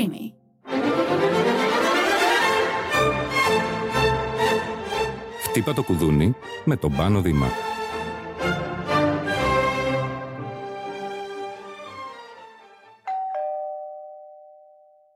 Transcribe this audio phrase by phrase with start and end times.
[0.00, 0.32] creamy.
[5.42, 6.34] Χτύπα το κουδούνι
[6.64, 7.48] με τον Πάνο Δήμα.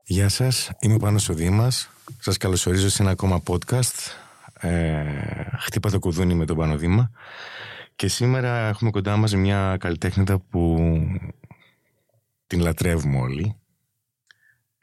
[0.03, 1.89] Γεια σας, είμαι ο Πάνος ο Δήμας.
[2.19, 4.15] Σας καλωσορίζω σε ένα ακόμα podcast.
[4.59, 5.03] Ε,
[5.59, 7.11] χτύπα το κουδούνι με τον Πάνο Δήμα.
[7.95, 10.77] Και σήμερα έχουμε κοντά μας μια καλλιτέχνητα που
[12.47, 13.55] την λατρεύουμε όλοι.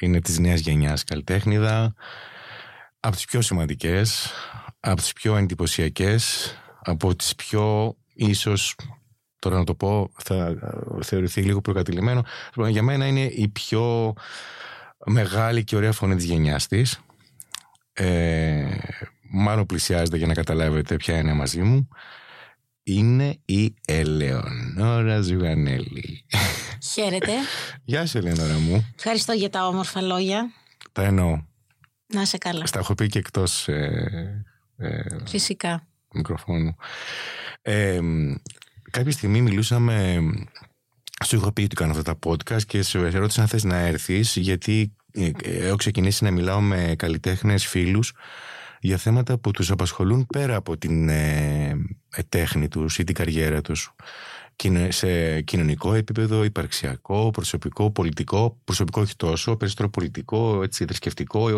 [0.01, 1.95] Είναι της νέας γενιάς καλλιτέχνηδα.
[3.01, 4.31] Από τις πιο σημαντικές,
[4.81, 8.77] από τις πιο εντυπωσιακές, από τις πιο ίσως,
[9.39, 10.55] τώρα να το πω, θα
[11.03, 12.25] θεωρηθεί λίγο προκατηλημένο.
[12.69, 14.15] Για μένα είναι η πιο
[15.07, 17.01] μεγάλη και ωραία φωνή της γενιάς της.
[17.93, 18.77] Ε,
[19.31, 21.89] μάλλον πλησιάζεται για να καταλάβετε ποια είναι μαζί μου.
[22.83, 26.25] Είναι η Ελεονόρα Ζουγανέλη.
[26.93, 27.33] Χαίρετε.
[27.85, 28.93] Γεια σου Ελεονόρα μου.
[28.97, 30.53] Ευχαριστώ για τα όμορφα λόγια.
[30.93, 31.43] Τα εννοώ.
[32.07, 32.67] Να είσαι καλά.
[32.67, 34.45] Στα έχω πει και εκτός ε,
[34.77, 35.87] ε, Φυσικά.
[36.13, 36.77] μικροφώνου.
[37.63, 38.01] Ε,
[38.91, 40.21] κάποια στιγμή μιλούσαμε
[41.25, 44.37] σου είχα πει ότι κάνω αυτά τα podcast και σε ερώτησα αν θες να έρθεις
[44.37, 48.13] γιατί ε, έχω ξεκινήσει να μιλάω με καλλιτέχνες φίλους
[48.83, 51.77] για θέματα που τους απασχολούν πέρα από την ε,
[52.29, 53.95] τέχνη τους ή την καριέρα τους
[54.89, 61.51] σε κοινωνικό επίπεδο, υπαρξιακό, προσωπικό, πολιτικό, προσωπικό όχι τόσο, περισσότερο πολιτικό, έτσι, θρησκευτικό,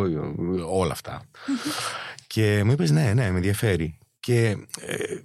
[0.71, 1.23] όλα αυτά.
[2.27, 3.99] και μου είπες ναι, ναι, με ενδιαφέρει.
[4.21, 5.19] Και ε,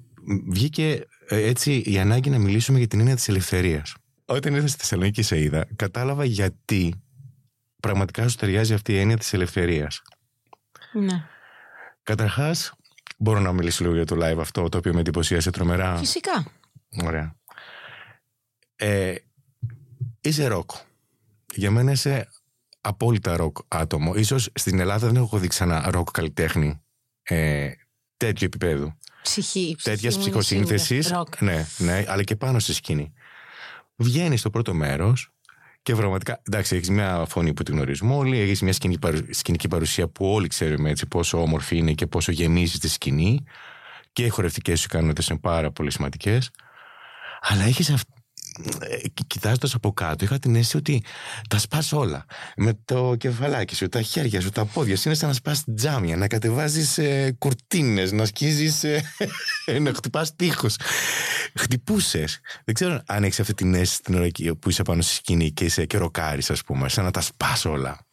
[0.50, 3.96] βγήκε έτσι η ανάγκη να μιλήσουμε για την έννοια της ελευθερίας.
[4.26, 6.94] Όταν ήρθα στη Θεσσαλονίκη και σε είδα, κατάλαβα γιατί
[7.80, 10.02] πραγματικά σου ταιριάζει αυτή η έννοια της ελευθερίας.
[10.94, 11.24] Ναι.
[12.10, 12.74] Καταρχάς,
[13.18, 15.98] μπορώ να μιλήσω λίγο για το live αυτό, το οποίο με εντυπωσίασε τρομερά.
[15.98, 16.46] Φυσικά.
[17.04, 17.36] Ωραία.
[18.76, 19.16] Ε,
[20.22, 20.72] είσαι ροκ.
[21.54, 22.30] Για μένα είσαι
[22.82, 24.16] απόλυτα ροκ άτομο.
[24.16, 26.82] Ίσως στην Ελλάδα δεν έχω δει ξανά ροκ καλλιτέχνη
[27.24, 27.72] ε,
[28.18, 28.98] τέτοιου επίπεδου.
[29.22, 29.76] Ψυχή.
[29.84, 31.14] Τέτοιας ψυχοσύνθεσης.
[31.40, 33.14] Ναι, ναι, αλλά και πάνω στη σκηνή.
[33.96, 35.34] Βγαίνεις στο πρώτο μέρος
[35.82, 38.74] και πραγματικά, εντάξει, έχεις μια φωνή που την γνωρίζουμε όλοι, έχεις μια
[39.30, 43.44] σκηνική παρουσία που όλοι ξέρουμε έτσι πόσο όμορφη είναι και πόσο γεμίζει τη σκηνή.
[44.14, 46.52] Και οι χορευτικές σου ικανότητες είναι πάρα πολύ σημαντικές.
[47.42, 48.19] Αλλά έχεις αυτή ε,
[49.28, 51.04] κοιτάζοντας από κάτω, είχα την αίσθηση ότι
[51.50, 52.26] τα σπάς όλα.
[52.56, 55.04] Με το κεφαλάκι σου, τα χέρια σου, τα πόδια σου.
[55.06, 58.84] Είναι σαν να σπάς τζάμια, να κατεβάζεις ε, κουρτίνες, να σκίζεις.
[58.84, 59.04] Ε,
[59.82, 60.76] να χτυπάς τείχους.
[61.56, 62.40] Χτυπούσες.
[62.66, 64.28] Δεν ξέρω αν έχεις αυτή την αίσθηση την ώρα
[64.60, 67.66] που είσαι πάνω στη σκηνή και είσαι και ροκάρι, ας πούμε, σαν να τα σπάς
[67.66, 68.06] όλα.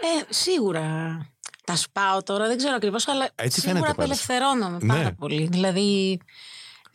[0.00, 1.18] Ε, σίγουρα.
[1.64, 5.12] Τα σπάω τώρα, δεν ξέρω ακριβώς, αλλά Έτσι σίγουρα απελευθερώνομαι πάρα ναι.
[5.12, 5.48] πολύ.
[5.50, 6.18] Δηλαδή,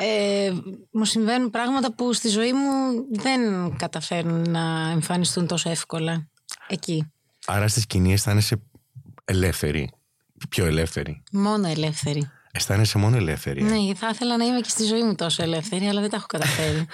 [0.01, 0.51] ε,
[0.91, 3.39] μου συμβαίνουν πράγματα που στη ζωή μου δεν
[3.77, 6.27] καταφέρνουν να εμφανιστούν τόσο εύκολα
[6.67, 7.11] εκεί.
[7.45, 8.61] Άρα στη σκηνή αισθάνεσαι
[9.25, 9.91] ελεύθερη.
[10.49, 11.23] Πιο ελεύθερη.
[11.31, 12.31] Μόνο ελεύθερη.
[12.51, 13.61] Αισθάνεσαι μόνο ελεύθερη.
[13.61, 16.15] Ε; Ναι, θα ήθελα να είμαι και στη ζωή μου τόσο ελεύθερη, αλλά δεν τα
[16.15, 16.85] έχω καταφέρει.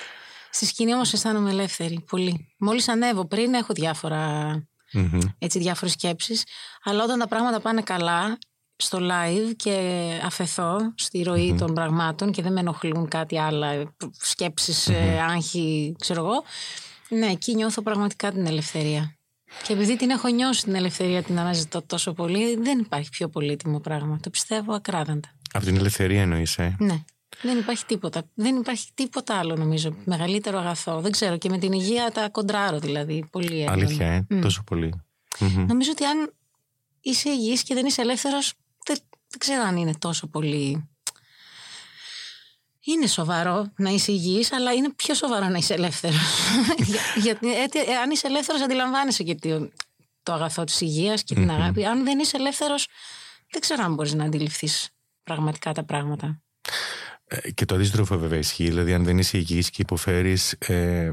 [0.50, 2.04] στη σκηνή όμως αισθάνομαι ελεύθερη.
[2.10, 2.54] Πολύ.
[2.58, 4.52] Μόλις ανέβω πριν, έχω διάφορα.
[4.94, 5.20] Mm-hmm.
[5.38, 6.44] Έτσι, διάφορες σκέψεις
[6.82, 8.38] αλλά όταν τα πράγματα πάνε καλά
[8.80, 9.92] στο live και
[10.24, 15.18] αφαιθώ στη ροή των πραγμάτων και δεν με ενοχλούν κάτι άλλα, σκέψεις, mm-hmm.
[15.30, 16.44] άγχη, ξέρω εγώ.
[17.08, 19.18] Ναι, εκεί νιώθω πραγματικά την ελευθερία.
[19.62, 23.80] Και επειδή την έχω νιώσει την ελευθερία, την αναζητώ τόσο πολύ, δεν υπάρχει πιο πολύτιμο
[23.80, 24.18] πράγμα.
[24.22, 25.28] Το πιστεύω ακράδαντα.
[25.52, 27.04] Από την ελευθερία εννοείς, ε; Ναι.
[27.42, 28.22] Δεν υπάρχει τίποτα.
[28.34, 29.96] Δεν υπάρχει τίποτα άλλο, νομίζω.
[30.04, 31.00] Μεγαλύτερο αγαθό.
[31.00, 31.36] Δεν ξέρω.
[31.36, 33.28] Και με την υγεία τα κοντράρω, δηλαδή.
[33.30, 33.72] Πολύ έντονα.
[33.72, 34.38] Αλήθεια, ε; Mm.
[34.42, 35.02] Τόσο πολύ.
[35.68, 36.32] Νομίζω ότι αν
[37.00, 38.52] είσαι υγιής και δεν είσαι ελεύθερος
[39.38, 40.88] δεν ξέρω αν είναι τόσο πολύ.
[42.80, 46.38] Είναι σοβαρό να είσαι υγιής, αλλά είναι πιο σοβαρό να είσαι ελεύθερος.
[47.24, 49.70] Γιατί ε, αν είσαι ελεύθερος, αντιλαμβάνεσαι και το,
[50.22, 51.84] το αγαθό της υγείας και την αγάπη.
[51.84, 52.88] Αν δεν είσαι ελεύθερος,
[53.50, 54.88] δεν ξέρω αν μπορείς να αντιληφθείς
[55.22, 56.42] πραγματικά τα πράγματα.
[57.26, 58.68] Ε, και το αντίστροφο βέβαια ισχύει.
[58.68, 61.10] Δηλαδή, αν δεν είσαι υγιής και υποφέρεις, ε,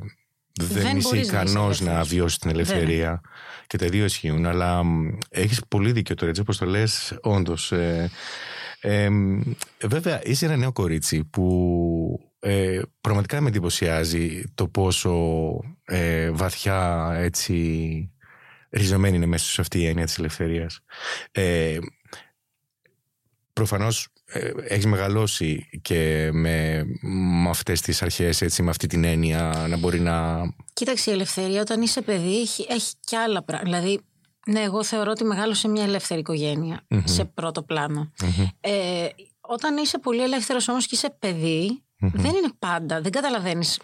[0.61, 3.21] δεν, δεν είσαι ικανός να, να βιώσεις την ελευθερία.
[3.68, 4.45] Και τα δύο ισχύουν.
[4.45, 4.81] Αλλά
[5.30, 7.71] έχεις πολύ δίκιο τώρα, έτσι όπως το λες, όντως.
[7.71, 8.12] Ε,
[8.80, 9.09] ε,
[9.83, 15.13] βέβαια, είσαι ένα νέο κορίτσι που ε, πραγματικά με εντυπωσιάζει το πόσο
[15.85, 18.09] ε, βαθιά έτσι
[18.69, 20.80] ριζωμένη είναι μέσα σε αυτή η έννοια της ελευθερίας.
[21.31, 21.77] Ε,
[23.56, 29.66] προφανώς ε, έχεις μεγαλώσει και με, με αυτές τις αρχές, έτσι, με αυτή την έννοια
[29.69, 30.44] να μπορεί να...
[30.74, 33.80] Κοίταξε η ελευθερία όταν είσαι παιδί έχει, έχει και άλλα πράγματα.
[33.80, 34.02] Δηλαδή,
[34.48, 36.22] ναι, εγώ θεωρώ ότι μεγάλωσε μια ελεύθερη
[37.04, 37.63] σε πρώτο
[38.60, 39.07] Ε,
[39.42, 41.16] όταν είσαι πολύ ελεύθερος όμως και είσαι
[41.98, 43.80] δεν είναι πάντα, δεν καταλαβαίνεις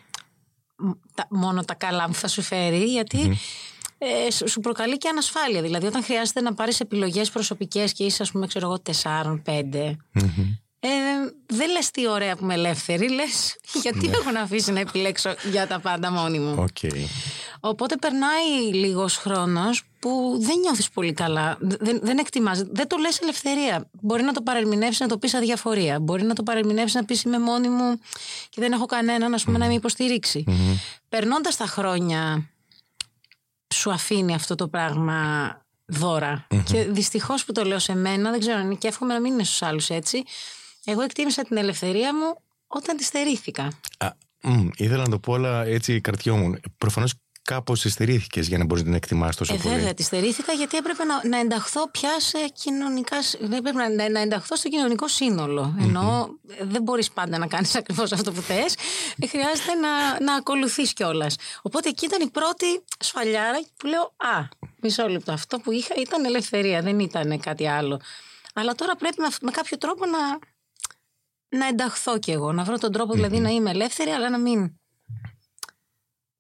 [1.30, 3.04] μόνο τα καλά που θα σου φέρει,
[4.04, 5.62] ε, σου προκαλεί και ανασφάλεια.
[5.62, 9.98] Δηλαδή, όταν χρειάζεται να πάρεις επιλογές προσωπικές και είσαι, ας πούμε, ξέρω εγώ, 4-5.
[10.84, 10.90] Ε,
[11.46, 14.18] δεν λες τι ωραία που είμαι ελεύθερη, λες γιατί ναι.
[14.18, 16.66] έχω να αφήσει να επιλέξω για τα πάντα μόνη μου.
[16.68, 17.06] Okay.
[17.60, 21.58] Οπότε περνάει λίγος χρόνος που δεν νιώθεις πολύ καλά.
[21.60, 22.64] Δεν, δεν εκτιμάς.
[22.72, 23.90] Δεν το λες ελευθερία.
[24.02, 26.00] Μπορεί να το παρερμηνεύσεις να το πεις αδιαφορία.
[26.00, 28.00] Μπορεί να το παρερμηνεύσεις να πεις είμαι μόνη μου
[28.50, 30.44] και δεν έχω κανέναν ας πούμε, να με υποστηρίξει.
[30.48, 30.78] Mm-hmm.
[31.10, 32.50] Περνώντας τα χρόνια,
[33.74, 35.52] σου αφήνει αυτό το πράγμα
[35.86, 36.48] δώρα.
[36.64, 39.62] Και δυστυχώς που το λέω σε μένα, δεν ξέρω, και εύχομαι να μην είναι στους
[39.62, 40.24] άλλους έτσι.
[40.86, 43.64] Εγώ εκτίμησα την ελευθερία μου όταν τη στερήθηκα.
[43.98, 44.10] Α,
[44.42, 46.60] μ, ήθελα να το πω, αλλά έτσι κρατιόμουν.
[46.78, 50.54] Προφανώς κάπως στερήθηκε για να μπορείς να την εκτιμάς τόσο ε, πολύ; Βέβαια, τη στερήθηκα
[50.54, 53.18] γιατί έπρεπε να, να ενταχθώ πια σε κοινωνικά.
[53.42, 55.76] Έπρεπε να, να ενταχθώ στο κοινωνικό σύνολο.
[55.80, 56.28] Ενώ
[56.62, 58.76] δεν μπορείς πάντα να κάνεις ακριβώς αυτό που θες.
[59.20, 61.36] Ε, χρειάζεται να, να ακολουθείς κιόλας.
[61.62, 62.66] Οπότε εκεί ήταν η πρώτη
[63.00, 64.48] σφαλιάρα που λέω Α,
[64.82, 65.32] μισό λεπτό.
[65.32, 68.00] Αυτό που είχα ήταν ελευθερία, δεν ήταν κάτι άλλο.
[68.54, 70.40] Αλλά τώρα πρέπει με, με κάποιο τρόπο να,
[71.58, 72.52] να ενταχθώ κι εγώ.
[72.52, 74.81] Να βρω τον τρόπο δηλαδή να είμαι ελεύθερη, αλλά να μην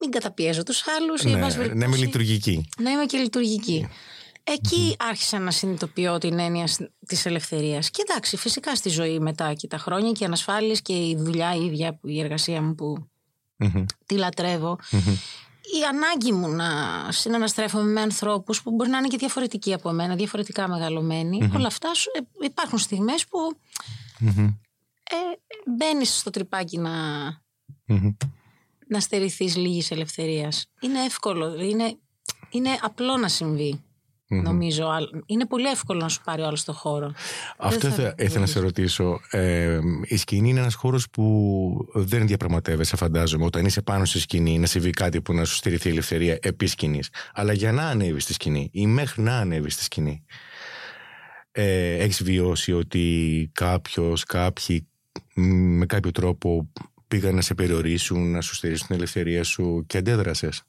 [0.02, 1.24] μην καταπιέζω τους άλλους.
[1.24, 1.36] Ναι,
[1.74, 2.70] να είμαι λειτουργική.
[2.78, 3.88] Να είμαι και λειτουργική.
[4.44, 6.68] Εκεί άρχισα να συνειδητοποιώ την έννοια
[7.08, 7.90] της ελευθερίας.
[7.90, 11.56] Και εντάξει, φυσικά στη ζωή μετά και τα χρόνια και οι ανασφάλειες και η δουλειά
[11.56, 13.10] η ίδια, η εργασία μου που
[14.06, 14.78] τη λατρευω
[15.62, 16.68] Η ανάγκη μου να
[17.10, 20.68] συναναστρέφομαι με ανθρώπους που μπορεί να είναι και διαφορετικοί από μένα, διαφορετικά
[21.56, 23.38] Όλα αυτά ε, υπάρχουν στιγμές που
[25.04, 25.16] ε,
[25.76, 26.92] μπαίνεις στο τρυπάκι να
[28.92, 30.66] να στερηθείς λίγης ελευθερίας.
[30.80, 31.98] Είναι εύκολο, είναι,
[32.50, 33.84] είναι απλό να συμβεί.
[34.28, 34.90] Νομίζω.
[35.26, 37.14] Είναι πολύ εύκολο να σου πάρει ο άλλος το χώρο.
[37.58, 39.20] Αυτό θα, ήθελα να σε ρωτήσω.
[39.30, 43.46] Ε, η σκηνή είναι ένας χώρος που δεν διαπραγματεύεσαι, φαντάζομαι.
[43.46, 46.68] Όταν είσαι πάνω στη σκηνή, να συμβεί κάτι που να σου στηριχθεί η ελευθερία επί
[46.68, 47.00] σκηνή.
[47.34, 50.26] Αλλά για να ανέβεις στη σκηνή ή μέχρι να ανέβεις στη σκηνή,
[51.52, 54.88] ε, έχεις βιώσει ότι κάποιος, κάποιοι
[55.36, 56.72] με κάποιο τρόπο
[57.12, 60.64] πήγαν να σε περιορίσουν, να σου στηρίσουν την ελευθερία σου και αντέδρασες;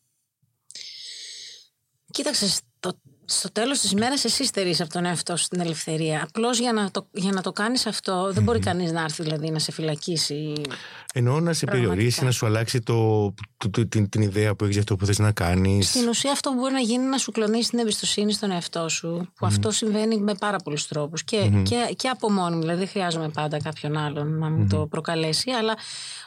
[2.11, 6.23] Κοίταξες, στο, στο τέλος της ημέρας εσύ στερείς από τον εαυτό σου την ελευθερία.
[6.23, 9.51] Απλώς για να το, για να το κάνεις αυτό δεν μπορεί κανείς να έρθει δηλαδή
[9.51, 10.53] να σε φυλακίσει.
[11.15, 13.35] Εννοώ να σε περιορίσει, να σου αλλάξει το,
[13.71, 15.89] το, την, την ιδέα που έχεις για αυτό που θες να κάνεις.
[15.89, 18.89] Στην ουσία αυτό που μπορεί να γίνει είναι να σου κλονίσει την εμπιστοσύνη στον εαυτό
[18.89, 19.33] σου.
[19.37, 21.25] Που αυτό συμβαίνει με πάρα πολλούς τρόπους.
[21.25, 25.51] Και, και, και από μόνη Δηλαδή δεν χρειάζομαι πάντα κάποιον άλλον να μου το προκαλέσει.
[25.51, 25.77] Αλλά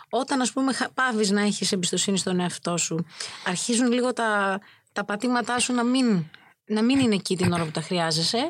[0.09, 3.05] όταν ας πούμε πάβεις να έχεις εμπιστοσύνη στον εαυτό σου
[3.45, 4.59] αρχίζουν λίγο τα,
[4.93, 6.25] τα πατήματά σου να μην,
[6.65, 8.49] να μην είναι εκεί την ώρα που τα χρειάζεσαι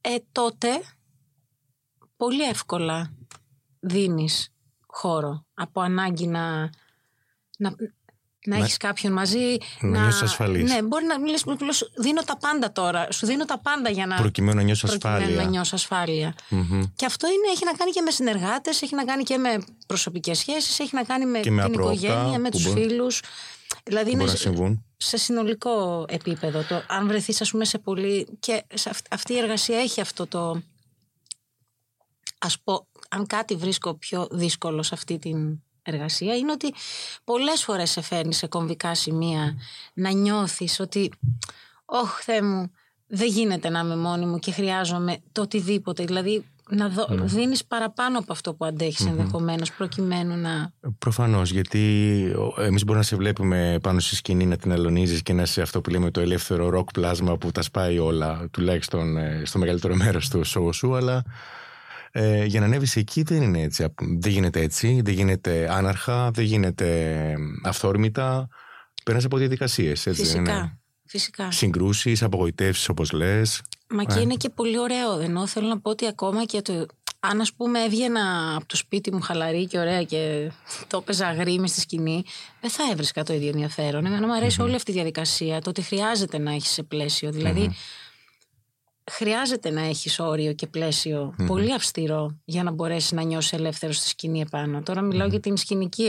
[0.00, 0.68] ε, τότε
[2.16, 3.12] πολύ εύκολα
[3.80, 4.52] δίνεις
[4.86, 6.70] χώρο από ανάγκη να,
[7.58, 7.74] να,
[8.46, 9.56] να έχεις κάποιον μαζί.
[9.80, 10.00] Να, να...
[10.00, 10.72] νιώσεις ασφαλής.
[10.72, 11.44] Ναι, μπορεί να μιλήσεις.
[11.96, 13.12] Δίνω τα πάντα τώρα.
[13.12, 14.16] Σου δίνω τα πάντα για να.
[14.16, 15.42] Προκειμένου να νιώσω ασφάλεια.
[15.42, 16.34] Να νιώσω ασφάλεια.
[16.50, 16.82] Mm-hmm.
[16.96, 20.38] Και αυτό είναι, έχει να κάνει και με συνεργάτες, έχει να κάνει και με προσωπικές
[20.38, 23.22] σχέσεις, έχει να κάνει με, με την οικογένεια, με τους φίλους.
[23.84, 24.24] Δηλαδή είναι
[25.02, 26.62] σε συνολικό επίπεδο.
[26.62, 28.28] Το, αν βρεθείς, ας πούμε, σε πολύ.
[28.40, 30.62] και σε αυτή η εργασία έχει αυτό το.
[32.38, 36.74] Ας πω, αν κάτι βρίσκω πιο δύσκολο σε αυτή την εργασία είναι ότι
[37.24, 39.56] πολλές φορές σε φέρνει σε κομβικά σημεία
[39.94, 41.12] να νιώθεις ότι
[41.84, 42.70] «Ωχ, Θεέ μου,
[43.06, 46.04] δεν γίνεται να είμαι μόνη μου και χρειάζομαι το οτιδήποτε».
[46.04, 47.16] Δηλαδή να δω, mm.
[47.24, 49.10] δίνεις παραπάνω από αυτό που αντέχεις mm-hmm.
[49.10, 50.72] ενδεχομένως προκειμένου να...
[50.98, 51.78] Προφανώς, γιατί
[52.58, 55.80] εμείς μπορούμε να σε βλέπουμε πάνω στη σκηνή να την αλωνίζεις και να είσαι αυτό
[55.80, 60.28] που λέμε το ελεύθερο ροκ πλάσμα που τα σπάει όλα, τουλάχιστον ε, στο μεγαλύτερο μέρος
[60.28, 61.24] του σώου σου, αλλά
[62.10, 63.94] ε, για να ανέβεις εκεί δεν είναι έτσι.
[64.18, 68.48] Δεν γίνεται έτσι, δεν γίνεται άναρχα, δεν γίνεται αυθόρμητα.
[69.04, 70.00] Περνά από διαδικασίες.
[70.02, 70.78] Φυσικά.
[71.06, 71.50] Φυσικά.
[71.50, 73.62] Συγκρούσεις, απογοητεύσεις, όπως λες.
[73.92, 74.20] Μα και ε.
[74.20, 75.18] είναι και πολύ ωραίο.
[75.18, 76.86] Ενώ θέλω να πω ότι ακόμα και το.
[77.24, 80.50] Αν ας πούμε έβγαινα από το σπίτι μου χαλαρή και ωραία και
[80.86, 82.24] το έπαιζα γρήμη στη σκηνή,
[82.60, 84.06] δεν θα έβρισκα το ίδιο ενδιαφέρον.
[84.06, 87.30] Εμένα μου αρέσει όλη αυτή η διαδικασία, το ότι χρειάζεται να έχεις σε πλαίσιο.
[87.30, 87.74] Δηλαδή,
[89.10, 94.08] χρειάζεται να έχεις όριο και πλαισιο πολύ αυστηρό για να μπορέσεις να νιώσεις ελεύθερος στη
[94.08, 94.82] σκηνή επάνω.
[94.82, 96.02] Τώρα μιλάω για την σκηνική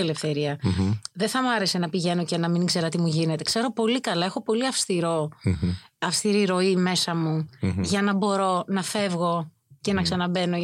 [1.14, 3.44] Δεν θα μου άρεσε να πηγαίνω και να μην ξέρω τι μου γίνεται.
[3.44, 5.30] Ξέρω πολύ καλά, έχω πολύ αυστηρό,
[5.98, 7.50] αυστηρή ροή μέσα μου
[7.82, 9.52] για να μπορώ να φεύγω
[9.84, 10.58] και να ξαναμπαίνω.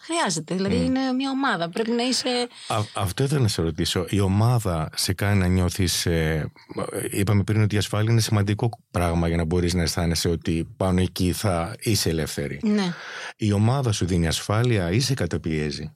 [0.00, 0.54] χρειάζεται.
[0.54, 1.68] Δηλαδή είναι μια ομάδα.
[1.68, 2.48] Πρέπει να είσαι.
[2.94, 4.06] αυτό ήθελα να σε ρωτήσω.
[4.08, 6.06] Η ομάδα σε κάνει να νιώθεις.
[6.06, 6.52] Ε,
[7.10, 11.00] είπαμε πριν ότι η ασφάλεια είναι σημαντικό πράγμα για να μπορείς να αισθάνεσαι ότι πάνω
[11.00, 12.60] εκεί θα είσαι ελεύθερη.
[12.62, 12.92] Ναι.
[13.36, 15.92] Η ομάδα σου δίνει ασφάλεια ή σε καταπιέζει;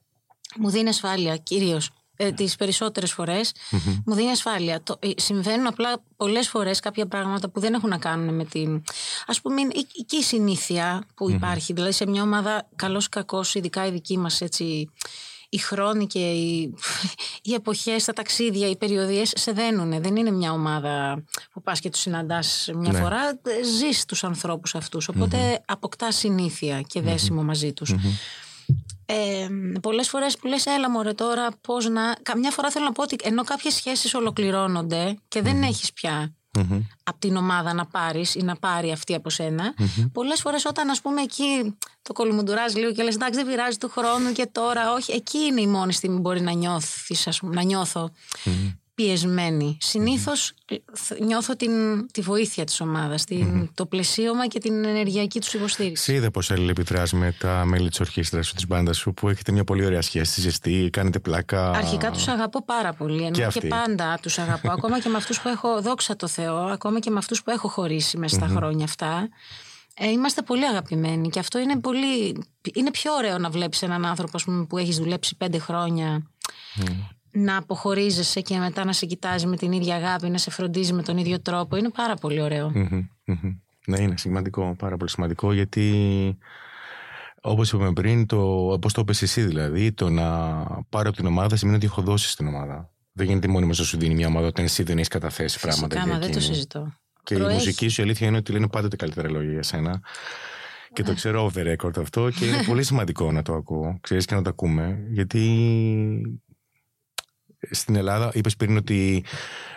[0.59, 1.91] Μου δίνει ασφάλεια κυρίως.
[2.23, 3.15] Ε, τις περισσότερες
[4.07, 4.83] μου δίνει ασφάλεια.
[4.83, 8.83] Το, ε, συμβαίνουν απλά πολλές φορές κάποια πράγματα που δεν έχουν να κάνουν με την...
[9.27, 9.63] Ας πούμε,
[10.07, 11.73] και η συνήθεια που υπάρχει.
[11.73, 14.91] Δηλαδή σε μια ομάδα καλός κακός, ειδικά η δική μας έτσι
[15.53, 16.75] οι χρόνοι και οι,
[17.43, 20.03] οι εποχές, τα ταξίδια, οι περιοδίες σε δένουν.
[20.03, 22.99] Δεν είναι μια ομάδα που πας και τους συναντάς μια ναι.
[22.99, 23.41] φορά.
[23.79, 25.09] Ζεις τους ανθρώπους αυτούς.
[25.09, 27.95] Οπότε αποκτάς συνήθεια και δεσιμο μαζί τους.
[29.13, 29.49] Ε,
[29.81, 32.17] πολλές φορές που λες έλα μωρέ τώρα πώς να...
[32.23, 36.83] Καμιά φορά θέλω να πω ότι ενώ κάποιες σχέσεις ολοκληρώνονται και δεν έχεις πια mm
[37.03, 39.75] από την ομάδα να πάρεις ή να πάρει αυτή από σένα.
[39.79, 40.11] Mm-hmm.
[40.13, 43.89] Πολλές φορές όταν ας πούμε εκεί το κολυμουντουράζεις λίγο και λες: Εντάξει, δεν πειράζει του
[43.89, 45.13] χρόνου και τώρα, όχι.
[45.13, 48.11] Εκεί είναι η μόνη στιγμή που μπορεί να νιώθεις, να νιώθω
[49.01, 49.77] πιεσμένη.
[49.81, 50.53] Συνήθως
[51.21, 53.25] νιώθω την, τη βοήθεια της ομάδας,
[53.75, 56.13] το πλαισίωμα και την ενεργειακή τους υποστήριξη.
[56.13, 59.65] είδε πώ αλληλεπιδρά με τα μέλη της ορχήστρας σου, της μπάντας σου, που έχετε μια
[59.65, 61.71] πολύ ωραία σχέση, ζεστή, κάνετε πλάκα.
[61.71, 63.23] Αρχικά τους αγαπώ πάρα πολύ.
[63.23, 64.71] Ενώ και, και πάντα τους αγαπώ.
[64.71, 67.69] ακόμα και με αυτούς που έχω, δόξα τω Θεώ, ακόμα και με αυτούς που έχω
[67.69, 69.29] χωρίσει μέσα στα χρόνια αυτά.
[69.95, 72.45] Ε, είμαστε πολύ αγαπημένοι και αυτό είναι πολύ.
[72.75, 76.23] Είναι πιο ωραίο να βλέπεις έναν άνθρωπο πούμε, που έχεις δουλέψει πέντε χρόνια
[77.31, 81.03] να αποχωρίζεσαι και μετά να σε κοιτάζει με την ίδια αγάπη, να σε φροντίζει με
[81.03, 81.77] τον ίδιο τρόπο.
[81.77, 82.41] Είναι πάρα πολύ
[83.87, 86.39] Ναι, είναι σημαντικό, πάρα πολύ σημαντικό γιατί
[87.41, 90.27] όπως είπαμε πριν, το, όπως το είπες εσύ δηλαδή, το να
[90.89, 92.91] πάρω από την ομάδα σημαίνει ότι έχω δώσει στην ομάδα.
[93.13, 96.01] Δεν γίνεται μόνοι να σου δίνει μια ομάδα όταν εσύ δεν έχεις καταθέσει Φυσικά, πράγματα.
[96.01, 96.93] Φυσικά, δεν το συζητώ.
[97.23, 97.53] Και Προέχει.
[97.53, 100.01] η μουσική σου η αλήθεια είναι ότι λένε πάντοτε καλύτερα λόγια για σένα.
[100.93, 101.17] Και το ναι.
[101.17, 103.99] ξέρω off the record αυτό και είναι πολύ σημαντικό να το ακούω.
[104.01, 105.07] Ξέρεις και να το ακούμε.
[105.11, 105.41] Γιατί
[107.71, 109.25] στην Ελλάδα, είπες πριν ότι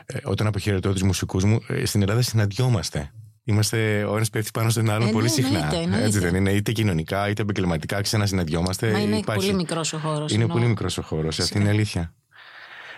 [0.06, 3.12] ε, όταν αποχαιρετώ τους μουσικούς μου, ε, στην Ελλάδα συναντιόμαστε.
[3.44, 5.74] Είμαστε ο ένας πέφτει πάνω στον άλλον ε, πολύ ναι, συχνά.
[5.74, 8.92] Εννοείται, Έτσι δεν είναι, είτε κοινωνικά είτε επαγγελματικά, ξανασυναντιόμαστε.
[8.92, 9.46] Μα είναι Υπάρχει...
[9.46, 10.32] πολύ μικρός ο χώρος.
[10.32, 10.58] Είναι εννοώ.
[10.58, 11.40] πολύ μικρός ο χώρος.
[11.40, 12.14] Αυτή είναι αλήθεια.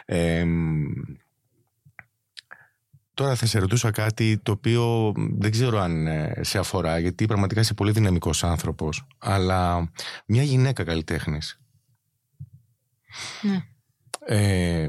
[0.05, 0.45] Ε,
[3.13, 7.61] τώρα θα σε ρωτούσα κάτι το οποίο δεν ξέρω αν ε, σε αφορά, γιατί πραγματικά
[7.61, 9.07] είσαι πολύ δυναμικός άνθρωπος.
[9.17, 9.91] Αλλά
[10.25, 11.59] μια γυναίκα καλλιτέχνης.
[13.41, 13.63] Ναι
[14.25, 14.87] ε,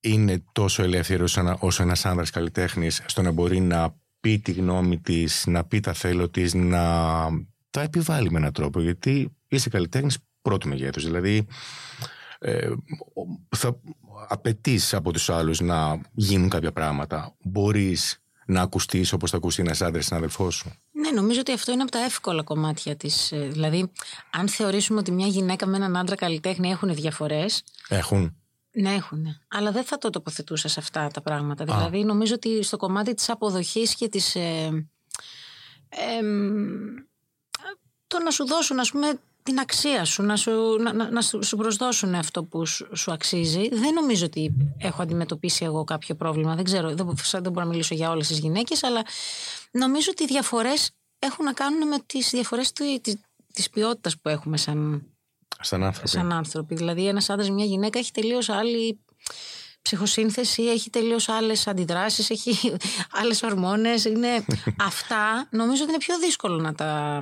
[0.00, 5.46] είναι τόσο ελεύθερος όσο ένας άνδρας καλλιτέχνης στο να μπορεί να πει τη γνώμη της,
[5.46, 6.80] να πει τα θέλω της, να
[7.70, 8.80] τα επιβάλλει με έναν τρόπο.
[8.80, 11.04] Γιατί είσαι καλλιτέχνης πρώτου μεγέθους.
[11.04, 11.46] Δηλαδή
[12.38, 12.70] ε,
[13.56, 13.80] θα
[14.28, 17.34] απαιτείς από τους άλλους να γίνουν κάποια πράγματα.
[17.42, 20.72] Μπορείς να ακουστείς όπως θα ακουστεί ένας άντρας συναδελφό σου.
[20.92, 23.32] Ναι, νομίζω ότι αυτό είναι από τα εύκολα κομμάτια της.
[23.32, 23.90] Ε, δηλαδή,
[24.30, 27.64] αν θεωρήσουμε ότι μια γυναίκα με έναν άντρα καλλιτέχνη έχουν διαφορές.
[27.88, 28.36] Έχουν.
[28.76, 29.26] Ναι, έχουν.
[29.48, 31.64] Αλλά δεν θα το τοποθετούσα σε αυτά τα πράγματα.
[31.64, 34.34] Δηλαδή, νομίζω ότι στο κομμάτι της αποδοχής και της...
[34.34, 34.86] Ε,
[38.06, 42.14] το να σου δώσουν, ας πούμε, την αξία σου, να σου, να, να, σου προσδώσουν
[42.14, 43.68] αυτό που σου, αξίζει.
[43.68, 46.54] Δεν νομίζω ότι έχω αντιμετωπίσει εγώ κάποιο πρόβλημα.
[46.54, 49.02] Δεν ξέρω, δεν, δεν μπορώ να μιλήσω για όλες τις γυναίκες, αλλά
[49.70, 53.16] νομίζω ότι οι διαφορές έχουν να κάνουν με τις διαφορές της,
[53.52, 55.06] της ποιότητας που έχουμε σαν,
[55.60, 56.08] Σαν άνθρωποι.
[56.08, 56.74] Σαν άνθρωποι.
[56.74, 58.98] Δηλαδή, ένας άντρας, μια γυναίκα έχει τελείως άλλη
[59.82, 62.76] ψυχοσύνθεση, έχει τελείως άλλες αντιδράσεις, έχει
[63.20, 64.04] άλλες ορμόνες.
[64.04, 64.44] Είναι...
[64.90, 67.20] Αυτά νομίζω ότι είναι πιο δύσκολο να τα.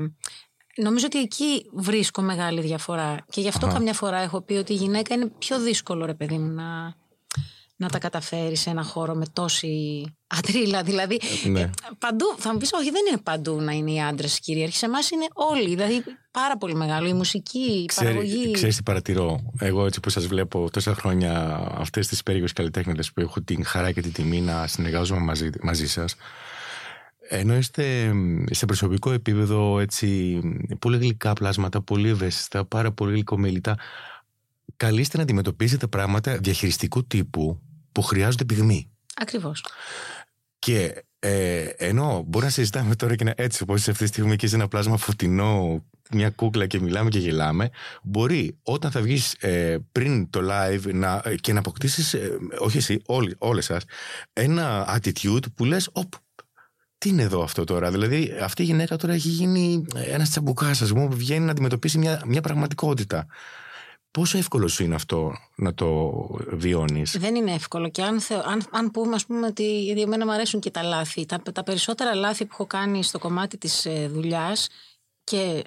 [0.76, 3.24] Νομίζω ότι εκεί βρίσκω μεγάλη διαφορά.
[3.30, 6.38] Και γι' αυτό καμιά φορά έχω πει ότι η γυναίκα είναι πιο δύσκολο, ρε παιδί
[6.38, 6.94] μου, να,
[7.82, 10.82] να τα καταφέρεις σε ένα χώρο με τόση αντρίλα.
[10.82, 11.70] Δηλαδή, ε, ναι.
[11.98, 14.76] παντού, θα μου πεις, Όχι, δεν είναι παντού να είναι οι άντρες κυρίαρχοι.
[14.76, 15.68] Σε εμάς είναι όλοι.
[15.68, 17.08] Δηλαδή, πάρα πολύ μεγάλο.
[17.08, 18.50] Η μουσική, η παραγωγή.
[18.50, 23.20] Ξέρεις τι παρατηρώ; Εγώ, έτσι που σας βλέπω τόσα χρόνια, αυτές τις περίεργες καλλιτέχνες που
[23.20, 26.14] έχω την χαρά και την τιμή να συνεργάζομαι μαζί, μαζί σας.
[27.28, 28.12] Ενώ είστε
[28.50, 30.38] σε προσωπικό επίπεδο έτσι,
[30.78, 33.76] πολύ γλυκά πλάσματα, πολύ ευαίσθητα, πάρα πολύ γλυκομίλητα,
[34.76, 37.60] καλείστε να αντιμετωπίσετε πράγματα διαχειριστικού τύπου
[37.92, 38.90] που χρειάζονται πυγμή.
[39.14, 39.64] Ακριβώς.
[40.58, 44.46] Και ε, ενώ μπορεί να συζητάμε τώρα και να έτσι όπως αυτή τη στιγμή και
[44.46, 47.70] σε ένα πλάσμα φωτεινό, μια κούκλα και μιλάμε και γελάμε,
[48.02, 52.76] μπορεί όταν θα βγεις ε, πριν το live να, ε, και να αποκτήσεις, ε, όχι
[52.76, 53.84] εσύ, όλοι, όλες σας,
[54.32, 56.12] ένα attitude που λες, οπ,
[56.98, 60.88] τι είναι εδώ αυτό τώρα; Δηλαδή, αυτή η γυναίκα τώρα έχει γίνει ένας τσαμπουκάς, ας
[60.92, 63.26] πούμε, που βγαίνει να αντιμετωπίσει μια, μια πραγματικότητα.
[64.12, 66.12] Πόσο εύκολος σου είναι αυτό να το
[66.50, 67.88] βιώνεις; Δεν είναι εύκολο.
[67.90, 71.26] Και αν, αν, αν πούμε, ας πούμε, ότι για μένα μου αρέσουν και τα λάθη.
[71.26, 74.68] Τα, τα περισσότερα λάθη που έχω κάνει στο κομμάτι της ε, δουλειάς
[75.24, 75.64] και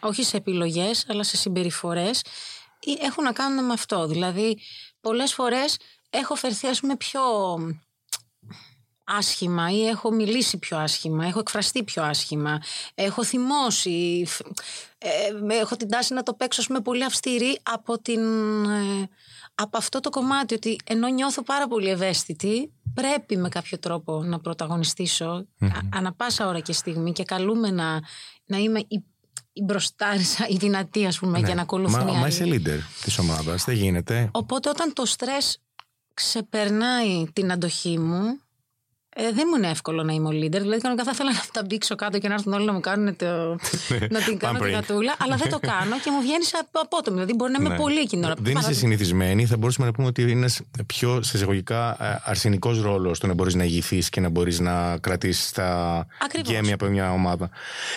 [0.00, 2.22] όχι σε επιλογές, αλλά σε συμπεριφορές,
[3.00, 4.06] έχουν να κάνουν με αυτό.
[4.06, 4.58] Δηλαδή,
[5.00, 5.76] πολλές φορές
[6.10, 7.20] έχω φερθεί, ας πούμε, πιο
[9.18, 12.62] άσχημα ή έχω μιλήσει πιο άσχημα, έχω εκφραστεί πιο άσχημα,
[12.94, 14.26] έχω θυμώσει,
[14.98, 18.20] ε, έχω την τάση να το παίξω με πολύ αυστηρή από, την,
[18.64, 19.08] ε,
[19.54, 24.40] από αυτό το κομμάτι ότι ενώ νιώθω πάρα πολύ ευαίσθητη πρέπει με κάποιο τρόπο να
[24.40, 25.46] πρωταγωνιστήσω
[25.94, 28.00] ανα πάσα ώρα και στιγμή και καλούμε να,
[28.44, 29.04] να είμαι η,
[29.52, 31.46] η μπροστάρισα, η δυνατή ας πούμε ναι.
[31.46, 34.30] για να ακολουθούν Μα, μα είσαι leader της ομάδας, δεν γίνεται.
[34.32, 35.62] Οπότε όταν το στρες
[36.14, 38.40] ξεπερνάει την αντοχή μου
[39.14, 40.60] ε, δεν μου είναι εύκολο να είμαι ο leader.
[40.60, 43.16] Δηλαδή, κανονικά θα ήθελα να τα μπήξω κάτω και να έρθουν όλοι να μου κάνουν
[43.16, 43.26] το...
[44.10, 45.16] να την κάνω την κατούλα.
[45.18, 47.14] αλλά δεν το κάνω και μου βγαίνει απότομη.
[47.14, 47.76] Δηλαδή, μπορεί να είμαι ναι.
[47.76, 48.34] πολύ εκείνη ώρα.
[48.38, 49.46] Δεν είσαι συνηθισμένη.
[49.46, 50.48] Θα μπορούσαμε να πούμε ότι είναι
[50.86, 54.98] πιο σε εισαγωγικά ε, αρσενικός ρόλος το να μπορείς να ηγηθείς και να μπορείς να
[54.98, 56.06] κρατήσεις τα
[56.44, 57.50] γέμια από μια ομάδα.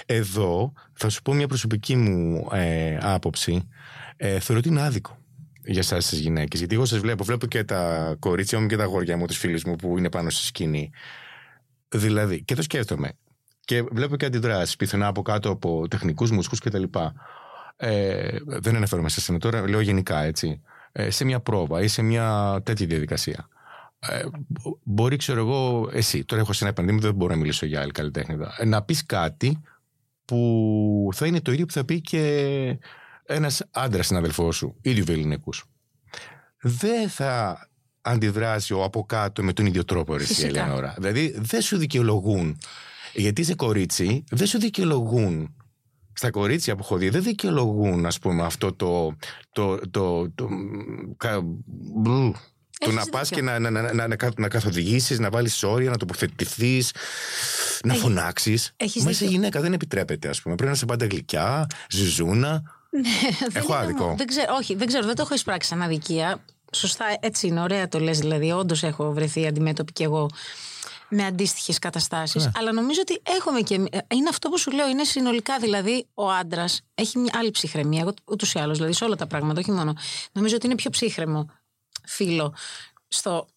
[0.06, 3.68] Εδώ θα σου πω μια προσωπική μου ε, άποψη.
[4.18, 5.18] Ε, θεωρώ ότι είναι άδικο
[5.66, 6.60] για εσάς τις γυναίκες.
[6.60, 9.64] Γιατί εγώ σας βλέπω, βλέπω και τα κορίτσια μου και τα αγόρια μου, τους φίλους
[9.64, 10.92] μου που είναι πάνω στη σκηνή.
[11.90, 13.12] Δηλαδή, και το σκέφτομαι.
[13.66, 16.84] Και βλέπω και αντιδράσεις πιθανά από κάτω από τεχνικούς, μουσικούς κτλ.
[17.76, 20.62] Ε, δεν αναφέρομαι σε εσένα τώρα, λέω γενικά έτσι.
[20.92, 23.48] Ε, σε μια πρόβα ή σε μια τέτοια διαδικασία.
[24.00, 24.24] Ε,
[24.84, 27.92] μπορεί, ξέρω εγώ, εσύ, τώρα έχω σε ένα επενδύμα, δεν μπορώ να μιλήσω για άλλη
[27.92, 29.62] καλλιτέχνηδα, ε, να πεις κάτι
[30.26, 32.78] που θα είναι το ίδιο που θα πει και
[33.26, 35.64] ένας άντρας συναδελφός σου, ίδιου βεληνικούς,
[36.62, 37.68] δεν θα
[38.02, 40.94] αντιδράσει ο από κάτω με τον ίδιο τρόπο, ρε Ελεονόρα.
[40.98, 42.58] Δηλαδή δεν σου δικαιολογούν.
[43.14, 45.56] Γιατί είσαι κορίτσι, δεν σου δικαιολογούν.
[46.14, 49.16] Στα κορίτσια που έχω δει, δεν δικαιολογούν, ας πούμε, αυτό το.
[49.52, 50.50] το, το, το,
[52.80, 56.92] το να πας και να, να, να, να, να καθοδηγήσεις, να βάλεις όρια, να τοποθετηθείς,
[57.84, 58.76] να φωνάξεις.
[59.04, 60.56] Μα είσαι γυναίκα, δεν επιτρέπεται, ας πούμε.
[60.56, 62.82] Πρέπει να είσαι πάντα γλυκιά, ζυζούνα.
[63.02, 64.14] Ναι, Έχω άδικο.
[64.18, 66.44] Δεν ξέρω, όχι, δεν ξέρω, δεν το έχω εισπράξει σαν αδικία.
[66.72, 68.52] Σωστά, έτσι είναι, ωραία το λες δηλαδή.
[68.52, 70.30] Όντως έχω βρεθεί αντιμέτωπη κι εγώ
[71.14, 72.44] με αντίστοιχες καταστάσεις.
[72.44, 72.52] Ναι.
[72.56, 73.74] Αλλά νομίζω ότι έχουμε και.
[74.08, 78.14] Είναι αυτό που σου λέω, είναι συνολικά δηλαδή ο άντρας έχει μια άλλη ψυχραιμία.
[78.26, 79.94] Ούτως ή άλλως, δηλαδή σε όλα τα πράγματα, όχι μόνο.
[80.32, 81.50] Νομίζω ότι είναι πιο ψύχρεμο
[82.06, 82.56] φίλο
[83.08, 83.48] στο.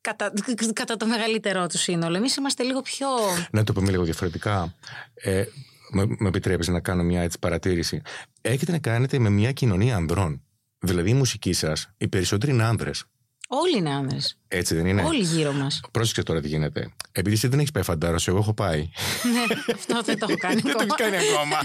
[0.00, 0.32] Κατά,
[0.72, 2.16] κατά το μεγαλύτερό του σύνολο.
[2.16, 3.08] Εμείς είμαστε λίγο πιο.
[3.50, 4.74] Να το πούμε λίγο διαφορετικά.
[5.14, 5.44] Ε,
[5.90, 8.00] με επιτρέπεις να κάνω μια έτσι παρατήρηση.
[8.40, 10.42] Έχετε να κάνετε με μια κοινωνία ανδρών.
[10.78, 13.04] Δηλαδή η μουσική σας, οι περισσότεροι είναι άνδρες.
[13.48, 14.38] Όλοι είναι άνδρες.
[14.48, 15.80] Έτσι δεν είναι; Όλοι γύρω μας.
[15.90, 16.92] Πρόσεξε τώρα τι γίνεται.
[17.12, 18.80] Επειδή εσύ δεν έχεις πάει φαντάρωση, εγώ έχω πάει.
[19.32, 20.78] ναι, αυτό δεν το έχω κάνει ακόμα.
[20.78, 21.56] δεν το έχεις κάνει ακόμα.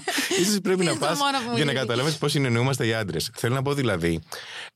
[0.53, 1.19] σω πρέπει να πας
[1.55, 3.31] για να καταλάβεις πώς συνεννοούμαστε οι άντρες.
[3.33, 4.19] Θέλω να πω δηλαδή,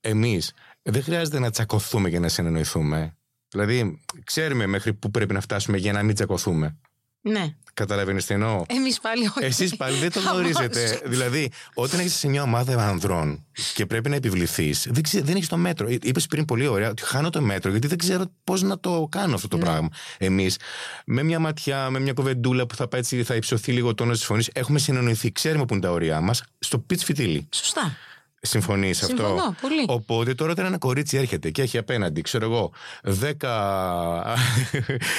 [0.01, 3.17] εμείς δεν χρειάζεται να τσακωθούμε για να συνεννοηθούμε.
[3.47, 6.77] Δηλαδή, ξέρουμε μέχρι πού πρέπει να φτάσουμε για να μην τσακωθούμε.
[7.25, 7.55] Ναι.
[7.73, 8.63] Καταλαβαίνεις τι εννοώ.
[8.67, 9.45] Εμείς πάλι όχι.
[9.45, 11.01] Εσείς πάλι δεν το γνωρίζετε.
[11.05, 15.57] δηλαδή, όταν έχεις σε μια ομάδα ανδρών και πρέπει να επιβληθείς, δεν, δεν έχεις το
[15.57, 15.89] μέτρο.
[15.89, 19.35] Είπες πριν πολύ ωραία ότι χάνω το μέτρο γιατί δεν ξέρω πώς να το κάνω
[19.35, 19.63] αυτό το ναι.
[19.63, 19.89] πράγμα.
[20.17, 20.57] Εμείς,
[21.05, 24.17] με μια ματιά, με μια κοβεντούλα που θα, πάει έτσι, θα υψωθεί λίγο ο τόνος
[24.17, 25.31] της φωνής, έχουμε συνεννοηθεί.
[25.31, 27.47] Ξέρουμε που είναι τα όρια μας στο πιτς φιτίλι.
[27.51, 27.97] Σωστά
[28.45, 29.85] συμφωνείς αυτό; Πολύ.
[29.87, 32.71] Οπότε τώρα όταν ένα κορίτσι έρχεται και έχει απέναντι, ξέρω εγώ,
[33.03, 33.55] δέκα.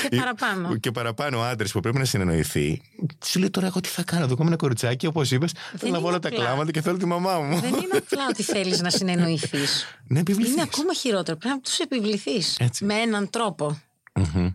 [0.09, 0.77] και παραπάνω.
[0.77, 2.83] και παραπάνω άντρες που πρέπει να συνεννοηθεί,
[3.25, 4.25] σου λέει τώρα εγώ τι θα κάνω.
[4.25, 7.61] Εδώ ένα κοριτσάκι, όπως είπες, θέλω να βάλω τα κλάματα και θέλω τη μαμά μου.
[7.61, 9.87] Δεν είναι απλά ότι θέλεις να συνεννοηθείς.
[10.07, 10.53] να επιβληθείς.
[10.53, 11.37] Είναι ακόμα χειρότερο.
[11.37, 13.79] Πρέπει να τους επιβληθείς με έναν τρόπο.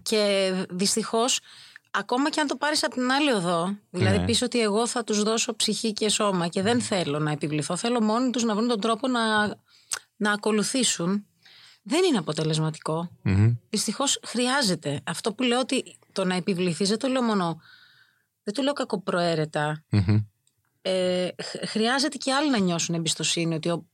[0.03, 1.39] Και δυστυχώς
[1.91, 4.25] ακόμα και αν το πάρεις από την άλλη οδό, δηλαδή ναι.
[4.25, 8.01] πεις ότι εγώ θα τους δώσω ψυχή και σώμα και δεν θέλω να επιβληθώ, θέλω
[8.01, 9.47] μόνοι τους να βρουν τον τρόπο να,
[10.15, 11.25] να ακολουθήσουν,
[11.83, 13.09] δεν είναι αποτελεσματικό.
[13.25, 13.55] Mm-hmm.
[13.69, 15.01] Δυστυχώς χρειάζεται.
[15.03, 17.61] Αυτό που λέω ότι το να επιβληθεί δεν το λέω μόνο.
[18.43, 19.83] Δεν το λέω κακοπροαίρετα.
[20.81, 21.27] Ε,
[21.65, 23.85] χρειάζεται και άλλοι να νιώσουν εμπιστοσύνη ότι ο,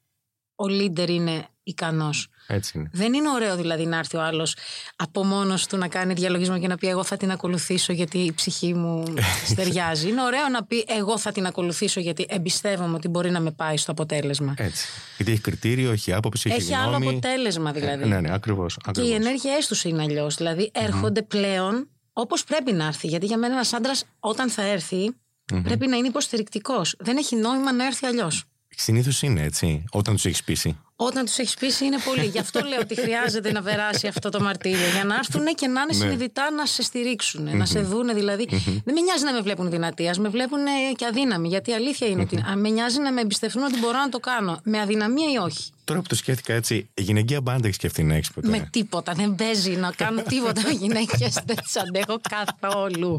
[0.55, 2.29] ο leader είναι ικανός.
[2.47, 2.89] Έτσι είναι.
[2.93, 4.55] Δεν είναι ωραίο δηλαδή να έρθει ο άλλος
[4.95, 8.33] από μόνος του να κάνει διαλογισμό και να πει Εγώ θα την ακολουθήσω γιατί η
[8.33, 9.03] ψυχή μου
[9.51, 10.09] στεριάζει.
[10.09, 13.77] είναι ωραίο να πει Εγώ θα την ακολουθήσω γιατί εμπιστεύομαι ότι μπορεί να με πάει
[13.77, 14.53] στο αποτέλεσμα.
[14.57, 14.87] Έτσι.
[15.17, 18.03] Γιατί έχει κριτήριο, έχει άποψη, έχει, έχει άλλο αποτέλεσμα δηλαδή.
[18.03, 18.77] Ε, ναι, ναι, ακριβώς.
[18.91, 20.35] Και οι ενέργειέ του είναι αλλιώς.
[20.35, 21.27] Δηλαδή έρχονται mm-hmm.
[21.27, 23.07] πλέον όπως πρέπει να έρθει.
[23.07, 25.15] Γιατί για μένα ένας άντρας όταν θα έρθει
[25.53, 25.61] mm-hmm.
[25.63, 26.95] πρέπει να είναι υποστηρικτικός.
[26.99, 28.43] Δεν έχει νόημα να έρθει αλλιώς.
[28.69, 30.77] Συνήθως είναι έτσι, όταν τους έχεις πείσει.
[30.95, 32.25] Όταν τους έχεις πείσει είναι πολύ.
[32.25, 34.87] Γι' αυτό λέω ότι χρειάζεται να περάσει αυτό το μαρτύριο.
[34.93, 35.93] Για να έρθουν και να είναι ναι.
[35.93, 38.47] συνειδητά να σε στηρίξουν, να σε δούνε δηλαδή.
[38.85, 40.59] Δεν με νοιάζει να με βλέπουν δυνατή, ας με βλέπουν
[40.95, 41.47] και αδύναμη.
[41.47, 44.59] Γιατί η αλήθεια είναι ότι με νοιάζει να με εμπιστευτούν ότι μπορώ να το κάνω.
[44.63, 45.69] Με αδυναμία ή όχι.
[45.85, 48.47] Τώρα που το σκέφτηκα έτσι, γυναικεία μπάντα έχει σκεφτεί να έχει ποτέ.
[48.47, 49.13] Με τίποτα.
[49.13, 51.39] Δεν παίζει να κάνω τίποτα με γυναίκες.
[51.45, 53.15] Δεν τις αντέχω καθόλου.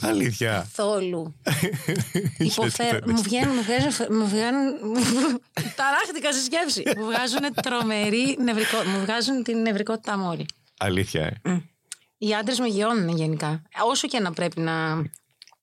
[0.00, 0.52] Αλήθεια.
[0.52, 1.34] Καθόλου.
[2.38, 2.98] Υποφέρω.
[3.06, 3.54] Μου βγαίνουν,
[4.10, 4.72] μου βγαίνουν.
[5.76, 6.82] Ταράχτηκα στη σκέψη.
[6.96, 8.76] Μου βγάζουν τρομερή νευρικό.
[8.76, 10.46] Μου βγάζουν την νευρικότητά μου όλη.
[10.78, 11.56] Αλήθεια, ε.
[12.18, 13.62] Οι άντρες με γεώνουν γενικά.
[13.84, 15.02] Όσο και να πρέπει να.